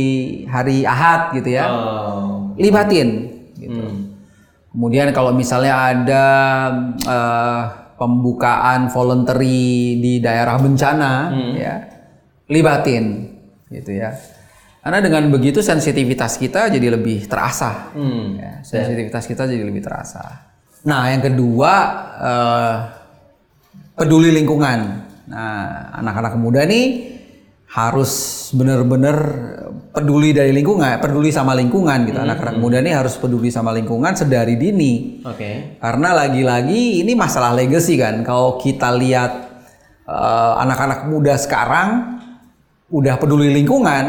hari 0.45 0.85
Ahad 0.85 1.33
gitu 1.33 1.49
ya, 1.49 1.65
Oh. 1.73 2.53
libatin. 2.53 3.09
Gitu. 3.57 3.81
Hmm. 3.81 4.13
Kemudian 4.71 5.09
kalau 5.11 5.33
misalnya 5.33 5.73
ada 5.89 6.25
eh, 7.01 7.61
pembukaan 7.97 8.89
voluntary 8.89 9.97
di 9.97 10.17
daerah 10.17 10.57
bencana, 10.57 11.33
ya 11.53 11.75
libatin, 12.45 13.29
gitu 13.69 13.93
ya. 13.93 14.13
Karena 14.81 14.97
dengan 14.97 15.29
begitu 15.29 15.61
sensitivitas 15.61 16.41
kita 16.41 16.65
jadi 16.69 16.97
lebih 16.97 17.29
terasa, 17.29 17.93
Hmm. 17.93 18.37
ya, 18.37 18.53
sensitivitas 18.65 19.29
kita 19.29 19.45
jadi 19.45 19.61
lebih 19.61 19.85
terasa. 19.85 20.49
Nah, 20.81 21.13
yang 21.13 21.21
kedua 21.21 21.73
eh, 22.17 22.75
peduli 23.93 24.33
lingkungan. 24.33 25.10
Nah, 25.29 25.91
anak-anak 26.01 26.33
muda 26.39 26.65
nih 26.65 27.19
harus 27.71 28.11
benar-benar 28.51 29.17
peduli 29.95 30.35
dari 30.35 30.51
lingkungan, 30.51 30.99
peduli 30.99 31.31
sama 31.31 31.55
lingkungan 31.55 32.03
gitu. 32.07 32.19
Anak-anak 32.19 32.59
muda 32.59 32.83
nih 32.83 32.95
harus 32.95 33.15
peduli 33.15 33.47
sama 33.47 33.71
lingkungan 33.71 34.11
sedari 34.11 34.59
dini. 34.59 35.23
Oke. 35.23 35.79
Karena 35.79 36.15
lagi-lagi 36.15 36.99
ini 36.99 37.15
masalah 37.15 37.55
legacy 37.55 37.95
kan. 37.95 38.23
Kalau 38.27 38.59
kita 38.59 38.91
lihat 38.95 39.31
eh, 40.03 40.53
anak-anak 40.67 41.07
muda 41.07 41.39
sekarang 41.39 42.19
udah 42.91 43.15
peduli 43.15 43.55
lingkungan, 43.55 44.05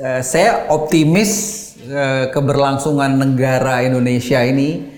eh, 0.00 0.20
saya 0.20 0.68
optimis 0.68 1.30
eh, 1.88 2.28
keberlangsungan 2.28 3.16
negara 3.16 3.80
Indonesia 3.80 4.44
ini 4.44 4.92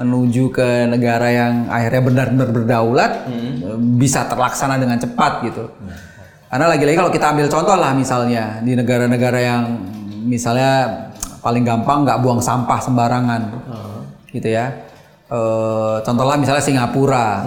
menuju 0.00 0.48
ke 0.48 0.88
negara 0.88 1.28
yang 1.28 1.68
akhirnya 1.68 2.02
benar-benar 2.02 2.48
berdaulat 2.48 3.12
eh, 3.28 3.76
bisa 4.00 4.24
terlaksana 4.24 4.80
dengan 4.80 4.96
cepat 4.96 5.32
gitu. 5.44 5.68
Karena 6.50 6.66
lagi-lagi 6.66 6.96
kalau 6.98 7.12
kita 7.12 7.30
ambil 7.30 7.46
contoh 7.46 7.76
lah 7.78 7.92
misalnya 7.94 8.58
di 8.64 8.74
negara-negara 8.74 9.38
yang 9.38 9.62
misalnya 10.26 11.06
paling 11.44 11.62
gampang 11.62 12.02
nggak 12.02 12.18
buang 12.20 12.42
sampah 12.42 12.80
sembarangan, 12.82 13.42
gitu 14.34 14.48
ya. 14.50 14.66
Eh, 15.30 15.96
contohnya 16.02 16.36
misalnya 16.40 16.64
Singapura. 16.64 17.46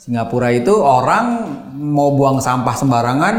Singapura 0.00 0.48
itu 0.54 0.72
orang 0.72 1.44
mau 1.76 2.16
buang 2.16 2.40
sampah 2.40 2.72
sembarangan 2.72 3.34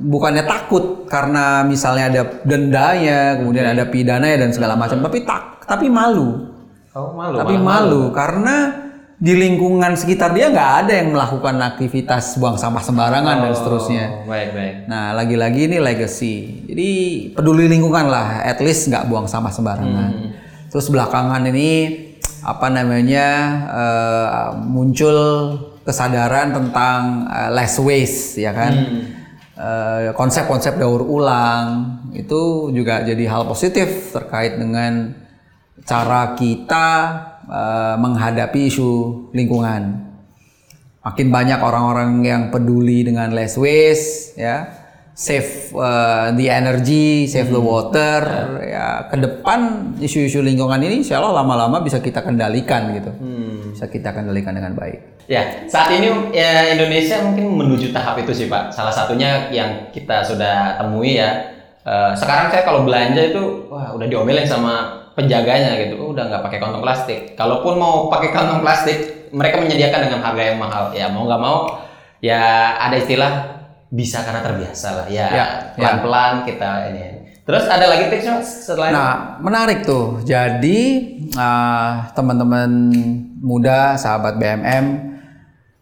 bukannya 0.00 0.42
takut 0.42 1.06
karena 1.06 1.62
misalnya 1.62 2.04
ada 2.10 2.22
dendanya, 2.42 3.38
kemudian 3.38 3.66
ada 3.70 3.86
pidananya 3.86 4.48
dan 4.48 4.50
segala 4.50 4.74
macam, 4.74 4.98
tapi 5.04 5.22
tak 5.22 5.62
tapi 5.68 5.86
malu. 5.86 6.49
Oh 6.90 7.14
malu. 7.14 7.38
tapi 7.38 7.54
malu 7.54 8.02
karena 8.10 8.90
di 9.20 9.36
lingkungan 9.36 10.00
sekitar 10.00 10.32
dia 10.32 10.48
nggak 10.48 10.72
ada 10.82 10.92
yang 10.96 11.12
melakukan 11.12 11.60
aktivitas 11.60 12.40
buang 12.40 12.56
sampah 12.56 12.80
sembarangan 12.80 13.36
dan 13.44 13.52
seterusnya. 13.52 14.04
Oh, 14.24 14.32
baik 14.32 14.50
baik. 14.56 14.74
Nah, 14.88 15.12
lagi-lagi 15.12 15.68
ini 15.68 15.76
legacy. 15.76 16.64
Jadi 16.64 16.88
peduli 17.36 17.68
lingkungan 17.68 18.08
lah, 18.08 18.40
at 18.40 18.56
least 18.64 18.88
nggak 18.88 19.12
buang 19.12 19.28
sampah 19.28 19.52
sembarangan. 19.52 20.10
Terus 20.72 20.88
belakangan 20.88 21.44
ini 21.52 21.70
apa 22.40 22.72
namanya 22.72 23.28
eh, 23.68 24.48
muncul 24.56 25.16
kesadaran 25.84 26.56
tentang 26.56 27.28
eh, 27.28 27.50
less 27.52 27.76
waste, 27.76 28.40
ya 28.40 28.56
kan? 28.56 28.72
Eh, 29.52 30.16
Konsep-konsep 30.16 30.80
daur 30.80 31.04
ulang 31.04 32.00
itu 32.16 32.72
juga 32.72 33.04
jadi 33.04 33.28
hal 33.28 33.44
positif 33.44 34.16
terkait 34.16 34.56
dengan 34.56 35.19
cara 35.90 36.38
kita 36.38 36.86
eh, 37.50 37.94
menghadapi 37.98 38.70
isu 38.70 38.90
lingkungan. 39.34 40.06
Makin 41.02 41.32
banyak 41.32 41.58
orang-orang 41.58 42.22
yang 42.22 42.42
peduli 42.54 43.02
dengan 43.02 43.34
less 43.34 43.58
waste 43.58 44.38
ya. 44.38 44.78
Save 45.20 45.76
uh, 45.76 46.32
the 46.32 46.48
energy 46.48 47.28
save 47.28 47.52
the 47.52 47.60
water 47.60 48.24
ya. 48.64 49.04
ke 49.04 49.20
depan 49.20 49.92
isu-isu 50.00 50.40
lingkungan 50.40 50.80
ini 50.80 51.04
insya 51.04 51.20
Allah 51.20 51.44
lama-lama 51.44 51.84
bisa 51.84 52.00
kita 52.00 52.24
kendalikan 52.24 52.96
gitu. 52.96 53.12
Bisa 53.74 53.84
kita 53.90 54.16
kendalikan 54.16 54.56
dengan 54.56 54.72
baik. 54.72 55.28
Ya, 55.28 55.68
saat 55.68 55.92
ini 55.92 56.08
ya, 56.32 56.72
Indonesia 56.72 57.20
mungkin 57.20 57.52
menuju 57.52 57.92
tahap 57.92 58.16
itu 58.24 58.32
sih 58.32 58.46
Pak. 58.48 58.72
Salah 58.72 58.92
satunya 58.92 59.52
yang 59.52 59.92
kita 59.92 60.24
sudah 60.24 60.80
temui 60.80 61.20
ya. 61.20 61.52
Eh, 61.80 62.12
sekarang 62.12 62.52
saya 62.52 62.62
kalau 62.64 62.84
belanja 62.84 63.32
itu 63.32 63.66
wah 63.72 63.96
udah 63.96 64.04
diomelin 64.04 64.44
sama 64.44 64.99
penjaganya 65.14 65.76
gitu. 65.86 65.98
Oh, 65.98 66.12
udah 66.12 66.28
nggak 66.30 66.42
pakai 66.46 66.58
kantong 66.58 66.82
plastik. 66.82 67.20
Kalaupun 67.34 67.78
mau 67.78 68.06
pakai 68.12 68.30
kantong 68.30 68.60
plastik, 68.62 69.30
mereka 69.30 69.62
menyediakan 69.62 70.00
dengan 70.10 70.20
harga 70.22 70.42
yang 70.42 70.58
mahal. 70.58 70.84
Ya 70.94 71.06
mau 71.10 71.26
nggak 71.26 71.42
mau, 71.42 71.58
ya 72.22 72.40
ada 72.78 72.96
istilah 72.98 73.32
bisa 73.90 74.22
karena 74.22 74.40
terbiasa 74.42 74.88
lah. 75.02 75.06
Ya 75.10 75.26
Ya, 75.30 75.46
pelan-pelan 75.74 76.46
kita 76.46 76.94
ini. 76.94 77.06
Terus 77.42 77.66
ada 77.66 77.90
lagi 77.90 78.06
tips 78.06 78.26
Mas, 78.30 78.48
setelah 78.62 78.88
itu? 78.90 78.94
Nah, 78.94 79.14
menarik 79.42 79.82
tuh. 79.82 80.22
Jadi 80.22 80.78
ah, 81.34 82.06
teman-teman 82.14 82.70
muda, 83.42 83.98
sahabat 83.98 84.38
BMM, 84.38 85.10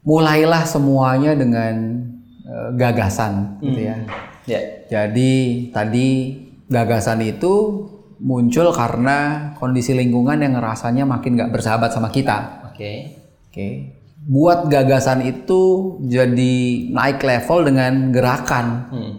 mulailah 0.00 0.64
semuanya 0.64 1.36
dengan 1.36 2.00
eh, 2.48 2.70
gagasan, 2.72 3.60
gitu 3.60 3.80
ya. 3.84 3.96
Ya. 4.48 4.60
Jadi 4.88 5.68
tadi 5.68 6.08
gagasan 6.72 7.20
itu 7.20 7.84
muncul 8.18 8.74
karena 8.74 9.50
kondisi 9.58 9.94
lingkungan 9.94 10.38
yang 10.42 10.58
rasanya 10.58 11.06
makin 11.06 11.38
nggak 11.38 11.52
bersahabat 11.54 11.94
sama 11.94 12.10
kita. 12.10 12.68
Oke. 12.70 13.18
Oke. 13.50 13.68
Buat 14.28 14.68
gagasan 14.68 15.24
itu 15.24 15.96
jadi 16.04 16.54
naik 16.92 17.22
level 17.22 17.64
dengan 17.64 18.12
gerakan 18.12 18.66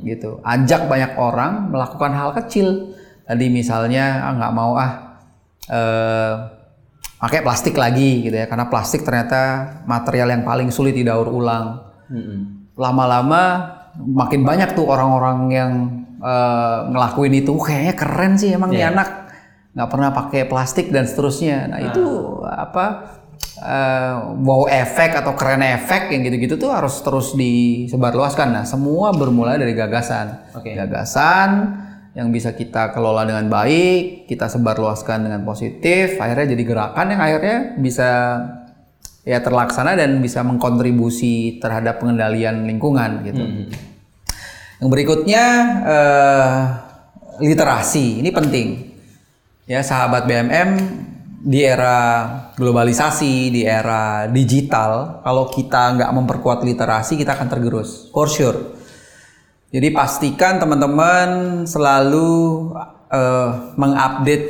gitu. 0.05 0.37
Ajak 0.45 0.85
banyak 0.85 1.17
orang 1.17 1.71
melakukan 1.71 2.11
hal 2.13 2.29
kecil. 2.35 2.93
Tadi 3.25 3.45
misalnya 3.49 4.25
ah 4.25 4.33
nggak 4.37 4.53
mau 4.53 4.77
ah 4.77 4.91
eh, 5.69 6.33
pakai 7.19 7.43
plastik 7.43 7.75
lagi 7.75 8.23
gitu 8.23 8.35
ya 8.37 8.47
karena 8.47 8.71
plastik 8.71 9.03
ternyata 9.03 9.65
material 9.83 10.29
yang 10.29 10.43
paling 10.45 10.69
sulit 10.69 10.93
didaur 10.93 11.27
ulang. 11.31 11.89
Mm-mm. 12.09 12.69
Lama-lama 12.77 13.75
makin 13.97 14.45
banyak 14.45 14.77
tuh 14.77 14.87
orang-orang 14.87 15.39
yang 15.49 15.71
eh, 16.19 16.77
ngelakuin 16.91 17.33
itu 17.39 17.51
"Wah, 17.55 17.65
kayaknya 17.71 17.95
keren 17.95 18.33
sih 18.35 18.49
emang 18.51 18.71
nih 18.75 18.85
anak 18.91 19.09
nggak 19.69 19.89
pernah 19.89 20.09
pakai 20.11 20.41
plastik 20.49 20.91
dan 20.91 21.05
seterusnya. 21.07 21.69
Nah 21.69 21.79
itu 21.79 22.05
apa 22.43 22.85
eh, 23.61 24.15
wow 24.43 24.67
efek 24.67 25.15
atau 25.15 25.37
keren 25.37 25.63
efek 25.63 26.11
yang 26.11 26.25
gitu-gitu 26.25 26.59
tuh 26.59 26.73
harus 26.73 26.99
terus 26.99 27.37
disebarluaskan. 27.37 28.47
Nah 28.51 28.63
semua 28.65 29.13
bermula 29.15 29.55
dari 29.55 29.71
gagasan. 29.77 30.51
Oke. 30.57 30.75
Gagasan 30.75 31.49
yang 32.17 32.33
bisa 32.33 32.51
kita 32.57 32.91
kelola 32.91 33.23
dengan 33.23 33.47
baik, 33.47 34.25
kita 34.25 34.49
sebarluaskan 34.49 35.29
dengan 35.29 35.41
positif, 35.45 36.17
akhirnya 36.17 36.57
jadi 36.57 36.63
gerakan 36.65 37.15
yang 37.15 37.21
akhirnya 37.21 37.57
bisa 37.77 38.09
ya 39.23 39.39
terlaksana 39.45 39.93
dan 39.93 40.17
bisa 40.17 40.41
mengkontribusi 40.41 41.61
terhadap 41.61 42.01
pengendalian 42.01 42.65
lingkungan 42.65 43.21
gitu. 43.23 43.43
Yang 44.79 44.89
berikutnya 44.95 45.43
eh, 45.83 46.55
literasi 47.43 48.23
ini 48.23 48.31
penting 48.31 48.67
ya 49.67 49.83
sahabat 49.83 50.27
BMM 50.27 50.69
di 51.39 51.63
era 51.63 52.27
globalisasi 52.55 53.47
di 53.51 53.63
era 53.63 54.27
digital 54.27 55.23
kalau 55.23 55.47
kita 55.47 55.95
nggak 55.95 56.11
memperkuat 56.11 56.67
literasi 56.67 57.15
kita 57.15 57.35
akan 57.35 57.47
tergerus 57.47 58.07
for 58.11 58.27
sure. 58.27 58.79
Jadi 59.69 59.93
pastikan 59.93 60.57
teman-teman 60.57 61.63
selalu 61.67 62.31
eh, 63.11 63.49
mengupdate 63.75 64.47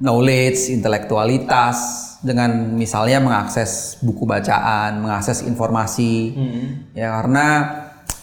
knowledge, 0.00 0.72
intelektualitas 0.72 1.78
dengan 2.20 2.74
misalnya 2.74 3.22
mengakses 3.22 4.00
buku 4.02 4.26
bacaan, 4.26 5.00
mengakses 5.00 5.44
informasi. 5.46 6.34
Ya 6.96 7.16
karena 7.20 7.46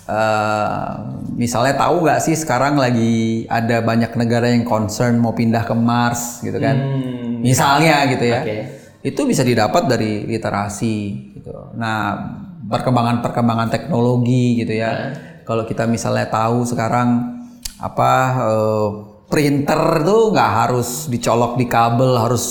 eh, 0.07 0.89
misalnya 1.35 1.73
tahu 1.79 2.03
nggak 2.03 2.19
sih 2.23 2.35
sekarang 2.35 2.75
lagi 2.75 3.45
ada 3.47 3.79
banyak 3.81 4.13
negara 4.19 4.51
yang 4.51 4.67
concern 4.67 5.19
mau 5.19 5.31
pindah 5.33 5.63
ke 5.63 5.75
Mars 5.75 6.43
gitu 6.43 6.57
kan. 6.59 6.75
Hmm, 6.75 7.39
Misalnya 7.43 8.07
gitu 8.11 8.25
ya. 8.25 8.41
Oke. 8.43 8.57
Itu 9.03 9.27
bisa 9.27 9.43
didapat 9.43 9.91
dari 9.91 10.23
literasi 10.23 10.95
gitu. 11.35 11.75
Nah, 11.75 12.15
perkembangan-perkembangan 12.63 13.67
teknologi 13.67 14.63
gitu 14.63 14.71
ya. 14.79 15.11
Kalau 15.43 15.67
kita 15.67 15.83
misalnya 15.83 16.31
tahu 16.31 16.63
sekarang 16.63 17.35
apa 17.83 18.11
eh, 18.47 18.89
printer 19.27 20.07
tuh 20.07 20.31
nggak 20.31 20.51
harus 20.63 21.11
dicolok 21.11 21.59
di 21.59 21.67
kabel, 21.67 22.15
harus 22.15 22.43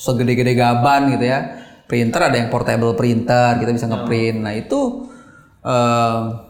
segede-gede 0.00 0.56
gaban 0.56 1.12
gitu 1.12 1.28
ya. 1.28 1.60
Printer 1.88 2.32
ada 2.32 2.36
yang 2.36 2.48
portable 2.52 2.92
printer, 2.96 3.60
kita 3.60 3.72
bisa 3.72 3.88
ngeprint. 3.88 4.38
Nah, 4.40 4.52
itu 4.56 5.08
eh, 5.60 6.47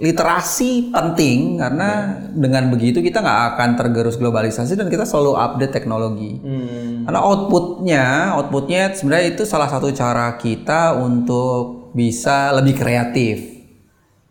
literasi 0.00 0.88
penting 0.96 1.60
karena 1.60 2.16
dengan 2.32 2.72
begitu 2.72 3.04
kita 3.04 3.20
nggak 3.20 3.40
akan 3.52 3.68
tergerus 3.76 4.16
globalisasi 4.16 4.72
dan 4.72 4.88
kita 4.88 5.04
selalu 5.04 5.36
update 5.36 5.76
teknologi. 5.76 6.40
Hmm. 6.40 7.04
Karena 7.04 7.20
outputnya, 7.20 8.04
outputnya 8.40 8.96
sebenarnya 8.96 9.36
itu 9.36 9.44
salah 9.44 9.68
satu 9.68 9.92
cara 9.92 10.40
kita 10.40 10.96
untuk 10.96 11.92
bisa 11.92 12.48
lebih 12.56 12.80
kreatif, 12.80 13.44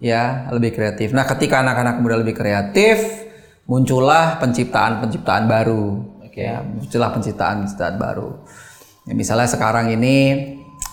ya 0.02 0.50
lebih 0.50 0.74
kreatif. 0.74 1.14
Nah, 1.14 1.30
ketika 1.30 1.62
anak-anak 1.62 2.02
muda 2.02 2.18
lebih 2.18 2.34
kreatif, 2.34 3.30
muncullah 3.70 4.42
penciptaan-penciptaan 4.42 5.46
baru, 5.46 6.02
ya, 6.34 6.66
muncullah 6.66 7.14
penciptaan-penciptaan 7.14 7.96
baru. 8.02 8.42
Ya, 9.06 9.14
misalnya 9.14 9.46
sekarang 9.46 9.94
ini 9.94 10.18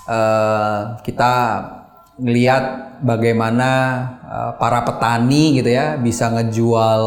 eh, 0.05 0.83
kita 1.01 1.33
ngelihat 2.20 2.86
bagaimana 3.03 3.70
eh, 4.24 4.53
para 4.61 4.84
petani 4.84 5.59
gitu 5.61 5.70
ya 5.72 5.97
bisa 6.01 6.30
ngejual 6.32 7.03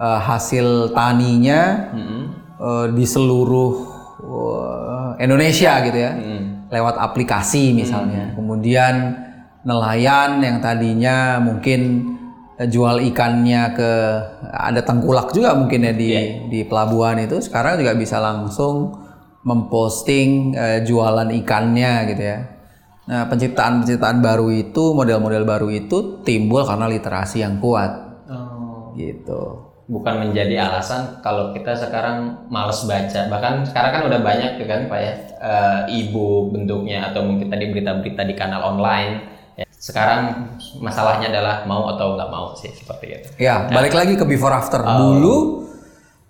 eh, 0.00 0.20
hasil 0.20 0.92
taninya 0.96 1.92
Mm-mm. 1.92 2.22
eh, 2.58 2.86
di 2.96 3.04
seluruh 3.04 3.72
eh, 4.20 5.24
Indonesia 5.24 5.80
gitu 5.84 5.98
ya. 5.98 6.12
Mm. 6.16 6.44
lewat 6.70 7.02
aplikasi 7.02 7.74
misalnya. 7.74 8.30
Kemudian 8.38 9.18
nelayan 9.66 10.38
yang 10.38 10.62
tadinya 10.62 11.42
mungkin 11.42 12.06
jual 12.60 13.02
ikannya 13.10 13.74
ke 13.74 13.92
ada 14.54 14.78
tengkulak 14.84 15.34
juga 15.34 15.56
mungkin 15.58 15.90
ya 15.90 15.92
di 15.96 16.08
di 16.46 16.60
pelabuhan 16.62 17.18
itu 17.26 17.42
sekarang 17.42 17.80
juga 17.82 17.98
bisa 17.98 18.22
langsung 18.22 19.02
memposting 19.42 20.54
eh, 20.54 20.80
jualan 20.86 21.26
ikannya 21.42 21.92
gitu 22.14 22.22
ya. 22.22 22.38
Nah, 23.10 23.26
penciptaan-penciptaan 23.26 24.22
baru 24.22 24.54
itu, 24.54 24.94
model-model 24.94 25.42
baru 25.42 25.66
itu 25.66 26.22
timbul 26.22 26.62
karena 26.62 26.86
literasi 26.86 27.42
yang 27.42 27.58
kuat 27.58 27.90
Oh. 28.30 28.94
gitu. 28.94 29.66
bukan 29.90 30.22
menjadi 30.22 30.70
alasan 30.70 31.18
kalau 31.18 31.50
kita 31.50 31.74
sekarang 31.74 32.46
males 32.46 32.86
baca 32.86 33.26
bahkan 33.26 33.66
sekarang 33.66 33.90
kan 33.90 34.02
udah 34.06 34.20
banyak 34.22 34.62
kan 34.62 34.86
pak 34.86 35.00
ya 35.02 35.12
eh, 35.42 35.98
e-book 35.98 36.54
bentuknya 36.54 37.10
atau 37.10 37.26
mungkin 37.26 37.50
tadi 37.50 37.66
berita-berita 37.66 38.22
di 38.22 38.38
kanal 38.38 38.62
online 38.70 39.26
ya. 39.58 39.66
sekarang 39.66 40.46
masalahnya 40.78 41.34
adalah 41.34 41.66
mau 41.66 41.90
atau 41.90 42.14
nggak 42.14 42.30
mau 42.30 42.54
sih 42.54 42.70
seperti 42.70 43.06
itu 43.10 43.28
Ya, 43.36 43.66
balik 43.66 43.90
lagi 43.90 44.14
ke 44.14 44.22
before 44.22 44.54
after. 44.54 44.78
Dulu 44.78 45.66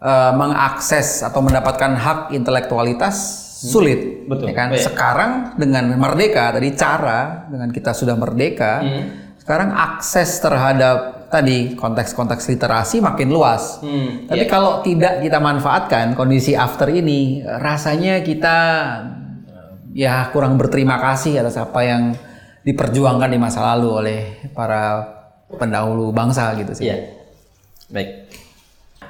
eh, 0.01 0.33
mengakses 0.33 1.20
atau 1.20 1.45
mendapatkan 1.45 1.93
hak 1.93 2.20
intelektualitas 2.33 3.39
sulit, 3.61 4.24
betul. 4.24 4.48
ya 4.48 4.54
kan? 4.56 4.68
Iya. 4.72 4.80
Sekarang 4.88 5.32
dengan 5.61 5.92
merdeka 6.00 6.56
tadi 6.56 6.72
cara 6.72 7.44
dengan 7.46 7.68
kita 7.68 7.92
sudah 7.92 8.16
merdeka, 8.16 8.80
Hmm. 8.80 9.04
sekarang 9.36 9.68
akses 9.70 10.40
terhadap 10.40 11.28
tadi 11.28 11.76
konteks-konteks 11.76 12.48
literasi 12.48 12.98
makin 12.98 13.28
luas. 13.28 13.78
Hmm, 13.84 14.26
Tapi 14.26 14.48
kalau 14.48 14.80
tidak 14.80 15.20
kita 15.20 15.38
manfaatkan 15.38 16.16
kondisi 16.16 16.56
after 16.56 16.88
ini, 16.88 17.44
rasanya 17.44 18.24
kita 18.24 18.56
ya 19.92 20.30
kurang 20.30 20.56
berterima 20.56 20.98
kasih 20.98 21.38
atas 21.38 21.58
apa 21.58 21.80
yang 21.82 22.02
diperjuangkan 22.62 23.30
di 23.30 23.38
masa 23.38 23.62
lalu 23.74 23.88
oleh 23.90 24.20
para 24.52 25.06
pendahulu 25.50 26.11
bangsa 26.11 26.54
gitu 26.56 26.72
sih. 26.74 26.86
Iya. 26.90 26.96
Baik. 27.90 28.11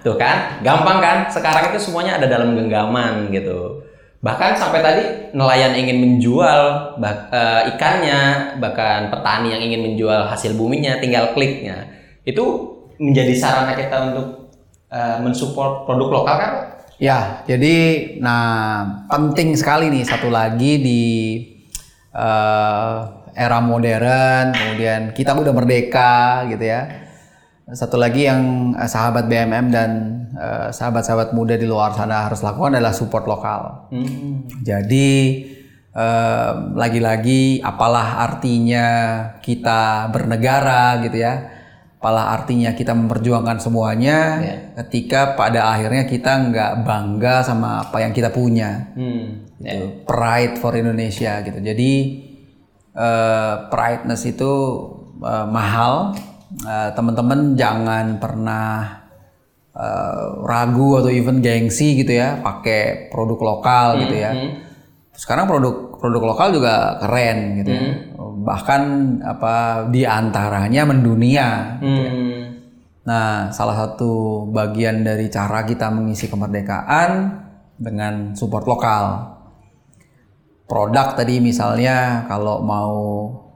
Tuh 0.00 0.16
kan, 0.16 0.64
gampang 0.64 0.98
kan? 1.04 1.18
Sekarang 1.28 1.68
itu 1.68 1.78
semuanya 1.78 2.16
ada 2.16 2.24
dalam 2.24 2.56
genggaman 2.56 3.28
gitu. 3.28 3.84
Bahkan 4.20 4.52
sampai 4.52 4.80
tadi 4.84 5.04
nelayan 5.32 5.72
ingin 5.72 5.96
menjual 5.96 6.60
eh, 7.00 7.62
ikannya, 7.72 8.54
bahkan 8.60 9.08
petani 9.08 9.56
yang 9.56 9.62
ingin 9.64 9.80
menjual 9.80 10.28
hasil 10.28 10.52
buminya, 10.60 11.00
tinggal 11.00 11.32
kliknya. 11.32 11.88
Itu 12.28 12.76
menjadi 13.00 13.32
sarana 13.32 13.72
kita 13.72 14.12
untuk 14.12 14.52
eh, 14.92 15.16
mensupport 15.24 15.88
produk 15.88 16.08
lokal 16.20 16.36
kan? 16.36 16.52
Ya, 17.00 17.40
jadi 17.48 17.76
nah 18.20 18.84
penting 19.08 19.56
sekali 19.56 19.88
nih 19.88 20.04
satu 20.04 20.28
lagi 20.28 20.72
di 20.76 21.02
eh, 22.12 22.96
era 23.32 23.58
modern, 23.64 24.52
kemudian 24.52 25.16
kita 25.16 25.32
udah 25.32 25.54
merdeka 25.56 26.44
gitu 26.52 26.68
ya. 26.68 27.08
Satu 27.72 27.96
lagi 27.96 28.28
yang 28.28 28.76
sahabat 28.84 29.32
BMM 29.32 29.72
dan 29.72 29.90
eh, 30.40 30.68
sahabat-sahabat 30.72 31.36
muda 31.36 31.60
di 31.60 31.68
luar 31.68 31.92
sana 31.92 32.24
harus 32.24 32.40
lakukan 32.40 32.80
adalah 32.80 32.96
support 32.96 33.28
lokal. 33.28 33.92
Hmm. 33.92 34.48
Jadi 34.64 35.10
eh, 35.92 36.52
lagi-lagi 36.72 37.60
apalah 37.60 38.24
artinya 38.24 38.86
kita 39.44 40.08
bernegara 40.08 41.04
gitu 41.04 41.20
ya. 41.20 41.60
Apalah 42.00 42.32
artinya 42.32 42.72
kita 42.72 42.96
memperjuangkan 42.96 43.60
semuanya 43.60 44.40
ketika 44.80 45.36
pada 45.36 45.68
akhirnya 45.68 46.08
kita 46.08 46.48
nggak 46.48 46.72
bangga 46.88 47.44
sama 47.44 47.84
apa 47.84 48.00
yang 48.00 48.16
kita 48.16 48.32
punya. 48.32 48.88
Hmm. 48.96 49.44
Gitu. 49.60 50.08
Pride 50.08 50.56
for 50.56 50.72
Indonesia 50.72 51.44
gitu. 51.44 51.60
Jadi 51.60 51.92
eh, 52.96 53.54
prideness 53.68 54.24
itu 54.24 54.52
eh, 55.20 55.46
mahal. 55.52 56.16
Eh, 56.64 56.90
Teman-teman 56.96 57.52
jangan 57.52 58.16
pernah 58.16 59.00
eh, 59.80 60.24
ragu 60.44 61.00
atau 61.00 61.08
even 61.08 61.40
gengsi 61.40 61.96
gitu 62.04 62.12
ya 62.12 62.44
pakai 62.44 63.08
produk 63.08 63.40
lokal 63.40 64.04
gitu 64.04 64.16
ya. 64.20 64.32
Sekarang 65.16 65.48
produk 65.48 65.96
produk 66.00 66.22
lokal 66.32 66.48
juga 66.56 66.96
keren 67.00 67.60
gitu 67.60 67.70
ya. 67.72 67.84
Bahkan 68.40 68.82
apa 69.24 69.54
di 69.92 70.04
antaranya 70.04 70.88
mendunia. 70.88 71.80
Hmm. 71.80 72.56
Nah, 73.00 73.48
salah 73.52 73.76
satu 73.76 74.44
bagian 74.52 75.02
dari 75.04 75.32
cara 75.32 75.64
kita 75.64 75.88
mengisi 75.88 76.28
kemerdekaan 76.28 77.40
dengan 77.80 78.36
support 78.36 78.68
lokal. 78.68 79.36
Produk 80.68 81.18
tadi 81.18 81.42
misalnya 81.42 82.28
kalau 82.30 82.62
mau 82.64 82.96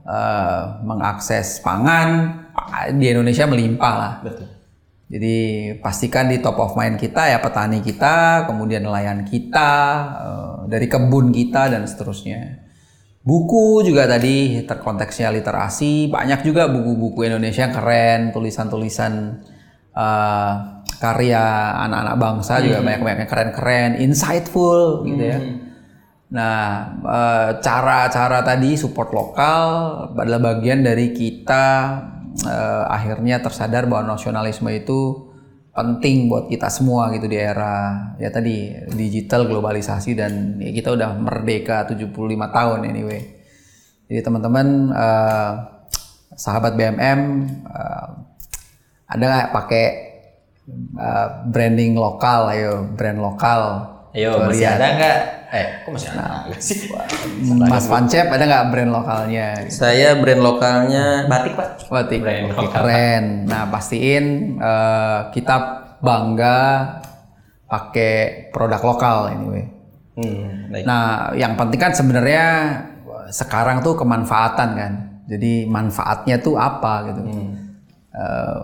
eh, 0.05 0.63
mengakses 0.85 1.65
pangan 1.65 2.41
di 2.99 3.07
Indonesia 3.09 3.49
melimpah 3.49 3.95
lah. 3.95 4.13
Betul. 4.21 4.54
Jadi 5.15 5.37
pastikan 5.79 6.27
di 6.27 6.43
top 6.43 6.59
of 6.59 6.75
mind 6.75 6.99
kita 6.99 7.31
ya 7.31 7.39
petani 7.39 7.79
kita, 7.79 8.51
kemudian 8.51 8.83
nelayan 8.83 9.23
kita, 9.23 9.73
eh, 10.19 10.55
dari 10.67 10.91
kebun 10.91 11.31
kita 11.31 11.71
dan 11.71 11.87
seterusnya. 11.87 12.67
Buku 13.23 13.87
juga 13.87 14.11
tadi 14.11 14.67
terkonteksnya 14.67 15.31
literasi, 15.31 16.11
banyak 16.11 16.43
juga 16.43 16.67
buku-buku 16.67 17.31
Indonesia 17.31 17.63
yang 17.63 17.75
keren, 17.79 18.21
tulisan-tulisan 18.35 19.39
eh, 19.95 20.53
karya 20.99 21.45
anak-anak 21.87 22.17
bangsa 22.19 22.59
juga 22.59 22.83
banyak-banyak 22.83 23.19
yang 23.23 23.31
keren-keren, 23.31 23.91
insightful 24.03 25.07
gitu 25.07 25.23
ya. 25.31 25.39
Nah, 26.35 26.59
eh, 27.07 27.51
cara-cara 27.63 28.43
tadi 28.43 28.75
support 28.75 29.15
lokal 29.15 29.63
adalah 30.19 30.59
bagian 30.59 30.83
dari 30.83 31.15
kita 31.15 31.67
eh, 32.43 32.85
akhirnya 32.91 33.39
tersadar 33.39 33.87
bahwa 33.87 34.19
nasionalisme 34.19 34.71
itu 34.75 35.31
penting 35.75 36.31
buat 36.31 36.47
kita 36.47 36.71
semua 36.71 37.11
gitu 37.11 37.27
di 37.27 37.35
era 37.35 38.15
ya 38.15 38.31
tadi 38.31 38.71
digital 38.95 39.51
globalisasi 39.51 40.15
dan 40.15 40.63
ya 40.63 40.71
kita 40.71 40.95
udah 40.95 41.19
merdeka 41.19 41.87
75 41.87 42.15
tahun 42.51 42.79
anyway. 42.87 43.23
Jadi 44.07 44.21
teman-teman 44.23 44.67
eh, 44.95 45.53
sahabat 46.35 46.75
BMM 46.75 47.21
eh, 47.71 48.09
ada 49.11 49.25
nggak 49.25 49.51
pakai 49.55 49.87
eh, 50.99 51.29
branding 51.51 51.95
lokal 51.99 52.55
ayo 52.55 52.87
brand 52.95 53.19
lokal 53.19 53.94
Ayo, 54.15 54.31
Tuh, 54.39 54.47
masih 54.47 54.63
lihat. 54.63 54.79
ada 54.79 54.87
nggak? 54.95 55.19
Eh, 55.51 55.67
kok 55.83 55.91
masih 55.91 56.09
ada 56.15 56.27
sih? 56.63 56.79
Mas 57.67 57.87
Pancep 57.91 58.27
ada 58.31 58.45
nggak 58.47 58.65
brand 58.71 58.91
lokalnya? 58.95 59.49
Saya 59.67 60.15
brand 60.23 60.39
lokalnya 60.39 61.27
batik, 61.27 61.59
Pak. 61.59 61.91
Batik. 61.91 62.23
Brand 62.23 62.47
lokal. 62.55 62.71
keren. 62.71 63.25
Nah, 63.51 63.67
pastiin 63.75 64.55
eh, 64.63 65.21
kita 65.35 65.57
bangga 65.99 66.63
pakai 67.67 68.15
produk 68.55 68.83
lokal 68.87 69.35
anyway. 69.35 69.67
Hmm, 70.15 70.71
baik. 70.71 70.87
Nah, 70.87 71.35
yang 71.35 71.59
penting 71.59 71.81
kan 71.83 71.91
sebenarnya 71.91 72.47
sekarang 73.35 73.83
tuh 73.83 73.99
kemanfaatan 73.99 74.69
kan. 74.79 74.93
Jadi 75.27 75.67
manfaatnya 75.67 76.39
tuh 76.39 76.55
apa 76.55 77.11
gitu. 77.11 77.23
Eh, 78.15 78.59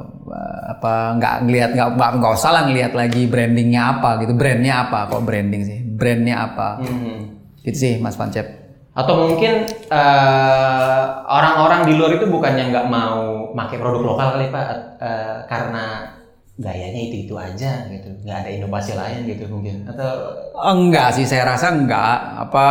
apa 0.70 1.18
nggak 1.18 1.34
ngelihat 1.42 1.70
nggak 1.74 1.88
nggak 1.98 2.10
nggak 2.22 2.32
usah 2.38 2.50
lah 2.54 2.62
ngelihat 2.70 2.94
lagi 2.94 3.26
brandingnya 3.26 3.98
apa 3.98 4.22
gitu. 4.22 4.32
Brandnya 4.38 4.86
apa? 4.86 5.10
Kok 5.10 5.26
branding 5.26 5.62
sih? 5.66 5.78
Brandnya 5.82 6.46
apa? 6.46 6.78
Hmm. 6.78 7.34
Gitu 7.66 7.76
sih, 7.76 7.92
Mas 7.98 8.14
Pancep. 8.14 8.46
Atau 8.94 9.26
mungkin 9.26 9.66
eh, 9.90 11.02
orang-orang 11.26 11.82
di 11.90 11.98
luar 11.98 12.14
itu 12.14 12.30
bukannya 12.30 12.70
nggak 12.70 12.86
mau 12.86 13.50
pakai 13.50 13.76
produk 13.82 14.02
lokal 14.14 14.28
kali 14.38 14.46
Pak, 14.54 14.66
Eh, 15.02 15.36
karena 15.50 16.14
gayanya 16.60 17.00
itu 17.08 17.24
itu 17.24 17.34
aja 17.40 17.88
gitu, 17.88 18.12
nggak 18.20 18.36
ada 18.44 18.50
inovasi 18.52 18.92
lain 18.92 19.24
gitu 19.24 19.48
mungkin. 19.48 19.88
Atau 19.88 20.12
Enggak 20.60 21.16
sih, 21.16 21.24
saya 21.24 21.56
rasa 21.56 21.72
enggak. 21.72 22.18
Apa 22.48 22.68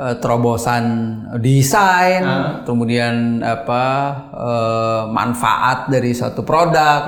eh, 0.00 0.16
terobosan 0.24 0.84
desain, 1.36 2.24
kemudian 2.64 3.44
apa 3.44 3.84
eh, 4.32 5.02
manfaat 5.12 5.92
dari 5.92 6.16
suatu 6.16 6.40
produk 6.40 7.04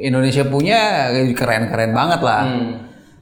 Indonesia 0.00 0.48
punya 0.48 1.12
eh, 1.12 1.36
keren-keren 1.36 1.92
banget 1.92 2.20
lah. 2.24 2.42
Hmm. 2.48 2.72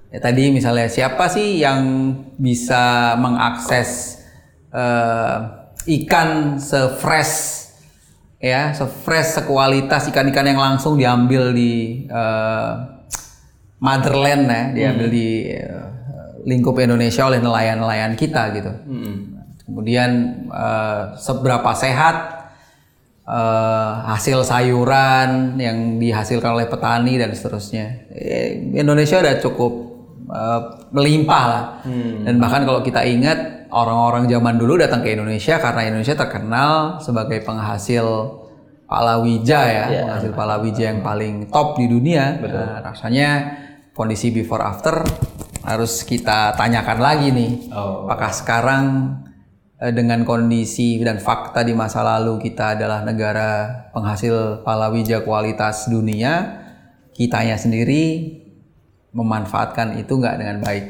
Ya, 0.08 0.18
tadi 0.24 0.48
misalnya 0.54 0.88
siapa 0.88 1.28
sih 1.28 1.60
yang 1.60 2.14
bisa 2.38 3.18
mengakses 3.18 4.22
eh, 4.70 5.36
ikan 5.88 6.56
sefresh 6.62 7.67
ya, 8.38 8.74
sefresh 8.74 9.42
sekualitas 9.42 10.10
ikan-ikan 10.10 10.46
yang 10.46 10.60
langsung 10.62 10.94
diambil 10.94 11.50
di 11.50 12.06
eh, 12.06 12.72
motherland 13.82 14.44
ya, 14.46 14.62
diambil 14.74 15.06
di 15.10 15.28
eh, 15.54 15.86
lingkup 16.46 16.78
Indonesia 16.78 17.26
oleh 17.26 17.42
nelayan-nelayan 17.42 18.14
kita 18.14 18.54
gitu. 18.54 18.72
Hmm. 18.86 19.42
Kemudian 19.66 20.10
eh, 20.48 21.02
seberapa 21.18 21.70
sehat 21.74 22.16
eh, 23.26 23.92
hasil 24.14 24.46
sayuran 24.46 25.58
yang 25.58 25.98
dihasilkan 25.98 26.54
oleh 26.54 26.66
petani 26.70 27.18
dan 27.18 27.34
seterusnya. 27.34 28.06
Indonesia 28.74 29.18
udah 29.18 29.36
cukup 29.42 29.87
eh, 30.28 30.60
melimpah 30.92 31.44
lah. 31.48 31.64
Dan 32.24 32.36
bahkan 32.38 32.68
kalau 32.68 32.80
kita 32.84 33.02
ingat 33.04 33.68
orang-orang 33.72 34.28
zaman 34.28 34.56
dulu 34.56 34.80
datang 34.80 35.04
ke 35.04 35.12
Indonesia 35.12 35.60
karena 35.60 35.88
Indonesia 35.88 36.16
terkenal 36.16 37.00
sebagai 37.04 37.44
penghasil 37.44 38.04
palawija 38.88 39.60
ya, 39.68 39.84
penghasil 40.08 40.32
palawija 40.32 40.84
yang 40.96 41.00
paling 41.04 41.52
top 41.52 41.76
di 41.76 41.86
dunia. 41.88 42.40
Nah, 42.40 42.80
rasanya 42.80 43.30
kondisi 43.92 44.32
before 44.32 44.64
after 44.64 45.04
harus 45.68 46.00
kita 46.08 46.56
tanyakan 46.56 46.98
lagi 47.02 47.28
nih. 47.28 47.68
Oh. 47.76 48.08
Apakah 48.08 48.32
sekarang 48.32 48.84
eh, 49.76 49.92
dengan 49.92 50.24
kondisi 50.24 50.96
dan 51.04 51.20
fakta 51.20 51.60
di 51.60 51.76
masa 51.76 52.00
lalu 52.00 52.40
kita 52.40 52.80
adalah 52.80 53.04
negara 53.04 53.84
penghasil 53.92 54.64
palawija 54.64 55.20
kualitas 55.28 55.92
dunia, 55.92 56.64
kitanya 57.12 57.60
sendiri 57.60 58.32
memanfaatkan 59.12 59.96
itu 59.98 60.12
nggak 60.14 60.36
dengan 60.38 60.58
baik. 60.60 60.84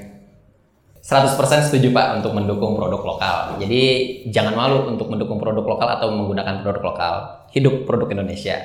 100% 0.98 1.72
setuju 1.72 1.88
Pak 1.94 2.20
untuk 2.20 2.36
mendukung 2.36 2.76
produk 2.76 3.00
lokal. 3.00 3.36
Jadi 3.56 3.82
jangan 4.28 4.52
malu 4.52 4.92
untuk 4.92 5.08
mendukung 5.08 5.40
produk 5.40 5.64
lokal 5.64 5.88
atau 5.96 6.12
menggunakan 6.12 6.60
produk 6.60 6.82
lokal. 6.84 7.14
Hidup 7.48 7.88
produk 7.88 8.12
Indonesia. 8.12 8.60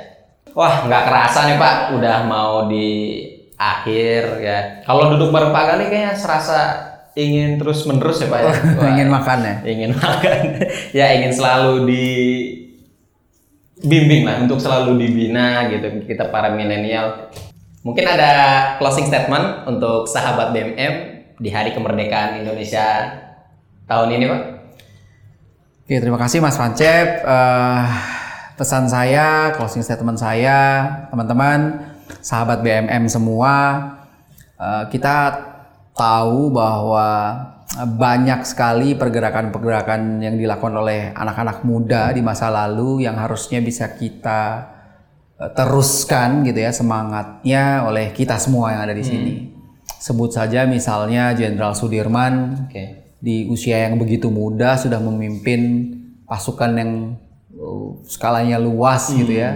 Wah 0.52 0.84
nggak 0.84 1.04
kerasa 1.08 1.48
nih 1.48 1.56
Pak, 1.56 1.76
udah 1.96 2.18
mau 2.28 2.68
di 2.68 3.24
akhir 3.56 4.44
ya. 4.44 4.60
Kalau 4.84 5.16
duduk 5.16 5.32
bareng 5.32 5.56
Pak 5.56 5.64
Gali 5.72 5.86
kayaknya 5.88 6.14
serasa 6.20 6.60
ingin 7.16 7.56
terus 7.62 7.86
menerus 7.88 8.20
ya 8.20 8.28
Pak 8.28 8.40
ya. 8.44 8.54
Wah, 8.82 8.88
Ingin 8.92 9.08
makan 9.08 9.40
ya? 9.40 9.56
ingin 9.64 9.92
makan. 10.04 10.38
ya 10.92 11.06
ingin 11.16 11.32
selalu 11.32 11.88
di 11.88 12.06
bimbing 13.84 14.24
lah 14.24 14.40
untuk 14.44 14.60
selalu 14.60 15.00
dibina 15.00 15.72
gitu 15.72 15.88
kita 16.04 16.28
para 16.28 16.52
milenial. 16.52 17.32
Mungkin 17.84 18.08
ada 18.08 18.32
closing 18.80 19.12
statement 19.12 19.68
untuk 19.68 20.08
sahabat 20.08 20.56
BMM 20.56 20.94
di 21.36 21.52
hari 21.52 21.76
kemerdekaan 21.76 22.40
Indonesia 22.40 23.12
tahun 23.92 24.08
ini, 24.16 24.26
Pak. 24.32 24.42
Oke, 25.84 26.00
terima 26.00 26.16
kasih 26.16 26.40
Mas 26.40 26.56
Pancep. 26.56 27.28
Eh, 27.28 27.82
pesan 28.56 28.88
saya, 28.88 29.52
closing 29.60 29.84
statement 29.84 30.16
saya, 30.16 30.88
teman-teman, 31.12 31.92
sahabat 32.24 32.64
BMM 32.64 33.04
semua, 33.12 33.56
eh, 34.56 34.84
kita 34.88 35.44
tahu 35.92 36.56
bahwa 36.56 37.36
banyak 38.00 38.48
sekali 38.48 38.96
pergerakan-pergerakan 38.96 40.24
yang 40.24 40.40
dilakukan 40.40 40.72
oleh 40.72 41.12
anak-anak 41.12 41.68
muda 41.68 42.16
di 42.16 42.24
masa 42.24 42.48
lalu 42.48 43.04
yang 43.04 43.20
harusnya 43.20 43.60
bisa 43.60 43.92
kita 43.92 44.73
teruskan 45.38 46.46
gitu 46.46 46.62
ya 46.62 46.72
semangatnya 46.72 47.84
oleh 47.84 48.14
kita 48.14 48.38
semua 48.38 48.72
yang 48.72 48.82
ada 48.86 48.96
di 48.96 49.04
sini. 49.04 49.34
Sebut 50.00 50.36
saja 50.36 50.68
misalnya 50.68 51.32
Jenderal 51.32 51.76
Sudirman 51.76 52.68
Oke. 52.68 53.16
di 53.24 53.48
usia 53.48 53.88
yang 53.88 53.96
begitu 53.96 54.28
muda 54.28 54.76
sudah 54.76 55.00
memimpin 55.00 55.92
pasukan 56.28 56.72
yang 56.76 56.92
uh, 57.56 58.04
skalanya 58.04 58.60
luas 58.60 59.12
gitu 59.12 59.32
ya. 59.32 59.56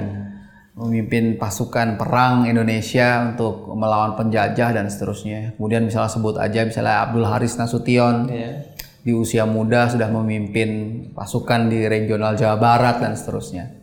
Memimpin 0.78 1.42
pasukan 1.42 1.98
perang 1.98 2.46
Indonesia 2.46 3.34
untuk 3.34 3.66
melawan 3.74 4.14
penjajah 4.14 4.78
dan 4.78 4.86
seterusnya. 4.94 5.58
Kemudian 5.58 5.90
misalnya 5.90 6.12
sebut 6.14 6.38
aja 6.38 6.62
misalnya 6.64 7.10
Abdul 7.10 7.26
Haris 7.26 7.58
Nasution 7.58 8.30
Iya. 8.30 8.78
di 9.02 9.12
usia 9.16 9.50
muda 9.50 9.90
sudah 9.90 10.06
memimpin 10.14 10.70
pasukan 11.18 11.66
di 11.72 11.90
regional 11.90 12.38
Jawa 12.38 12.62
Barat 12.62 13.02
dan 13.02 13.18
seterusnya. 13.18 13.74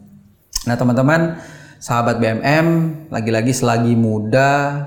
Nah 0.70 0.78
teman-teman, 0.78 1.34
sahabat 1.84 2.16
BMM, 2.16 2.66
lagi-lagi 3.12 3.52
selagi 3.52 3.92
muda, 3.92 4.80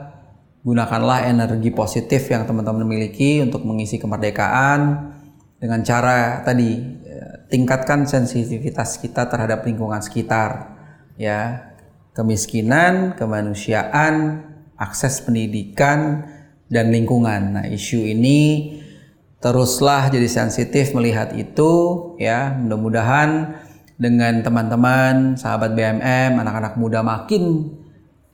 gunakanlah 0.66 1.30
energi 1.30 1.70
positif 1.70 2.26
yang 2.34 2.50
teman-teman 2.50 2.89
miliki 2.89 3.38
untuk 3.45 3.62
mengisi 3.70 4.02
kemerdekaan 4.02 5.14
dengan 5.62 5.86
cara 5.86 6.41
tadi 6.41 6.74
eh, 7.06 7.45
tingkatkan 7.54 8.10
sensitivitas 8.10 8.98
kita 8.98 9.30
terhadap 9.30 9.62
lingkungan 9.70 10.02
sekitar, 10.02 10.74
ya 11.22 11.70
kemiskinan, 12.18 13.14
kemanusiaan, 13.14 14.41
akses 14.74 15.22
pendidikan 15.22 16.26
dan 16.66 16.89
lingkungan. 16.89 17.62
Nah 17.62 17.66
isu 17.70 18.10
ini 18.10 18.74
teruslah 19.38 20.10
jadi 20.10 20.26
sensitif 20.26 20.98
melihat 20.98 21.38
itu 21.38 21.70
ya 22.18 22.58
mudah-mudahan 22.58 23.54
dengan 23.98 24.45
teman-teman 24.45 25.34
sahabat 25.36 25.74
BMM 25.74 26.38
anak-anak 26.38 26.78
muda 26.78 27.02
makin 27.02 27.74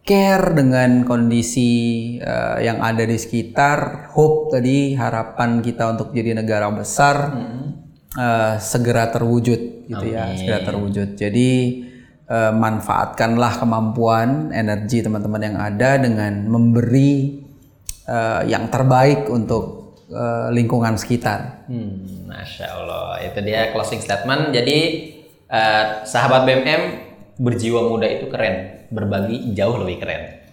care 0.04 0.52
dengan 0.52 1.08
kondisi 1.08 1.72
eh, 2.20 2.58
yang 2.68 2.84
ada 2.84 3.08
di 3.08 3.16
sekitar. 3.16 4.12
Hope 4.12 4.52
tadi 4.52 4.94
harapan 5.00 5.64
kita 5.64 5.96
untuk 5.96 6.12
jadi 6.12 6.36
negara 6.36 6.68
besar 6.76 7.32
eh, 8.20 8.56
segera 8.60 9.08
terwujud 9.10 9.88
gitu 9.88 10.06
ya 10.12 10.36
segera 10.36 10.60
terwujud. 10.68 11.16
Jadi 11.16 11.52
eh, 12.28 12.52
manfaatkanlah 12.52 13.64
kemampuan 13.64 14.52
energi 14.52 15.00
teman-teman 15.00 15.42
yang 15.48 15.58
ada 15.64 15.96
dengan 15.96 16.52
memberi 16.52 17.40
eh, 18.04 18.42
yang 18.52 18.68
terbaik 18.68 19.32
untuk 19.32 19.82
lingkungan 20.54 20.94
sekitar. 20.94 21.66
Hmm, 21.66 22.30
Masya 22.30 22.70
Allah, 22.70 23.18
itu 23.26 23.40
dia 23.42 23.74
closing 23.74 23.98
statement. 23.98 24.54
Jadi 24.54 25.10
eh, 25.54 25.86
sahabat 26.04 26.50
BMM 26.50 26.82
berjiwa 27.38 27.86
muda 27.86 28.10
itu 28.10 28.26
keren, 28.30 28.90
berbagi 28.90 29.54
jauh 29.54 29.78
lebih 29.78 30.02
keren. 30.02 30.44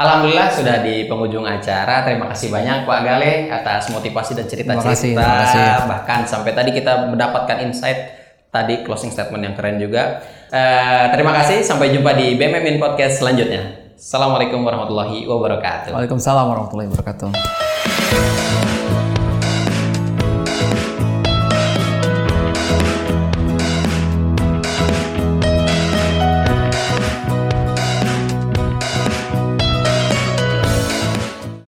Alhamdulillah 0.00 0.48
sudah 0.48 0.80
di 0.80 1.04
penghujung 1.04 1.44
acara. 1.44 2.06
Terima 2.08 2.30
kasih 2.32 2.48
banyak 2.48 2.88
Pak 2.88 3.00
Gale 3.04 3.52
atas 3.52 3.92
motivasi 3.92 4.32
dan 4.32 4.46
cerita-cerita. 4.48 4.96
terima 4.96 5.40
kasih. 5.44 5.64
Bahkan 5.84 6.20
sampai 6.24 6.52
tadi 6.56 6.70
kita 6.72 7.10
mendapatkan 7.12 7.60
insight 7.60 8.16
tadi 8.48 8.80
closing 8.80 9.12
statement 9.12 9.44
yang 9.44 9.54
keren 9.58 9.76
juga. 9.76 10.24
Eh, 10.48 11.04
terima 11.12 11.36
kasih. 11.36 11.60
Sampai 11.60 11.92
jumpa 11.92 12.16
di 12.16 12.32
BMM 12.38 12.64
In 12.64 12.76
Podcast 12.80 13.20
selanjutnya. 13.20 13.92
Assalamualaikum 14.00 14.64
warahmatullahi 14.64 15.28
wabarakatuh. 15.28 15.92
Waalaikumsalam 15.92 16.48
warahmatullahi 16.48 16.88
wabarakatuh 16.88 18.48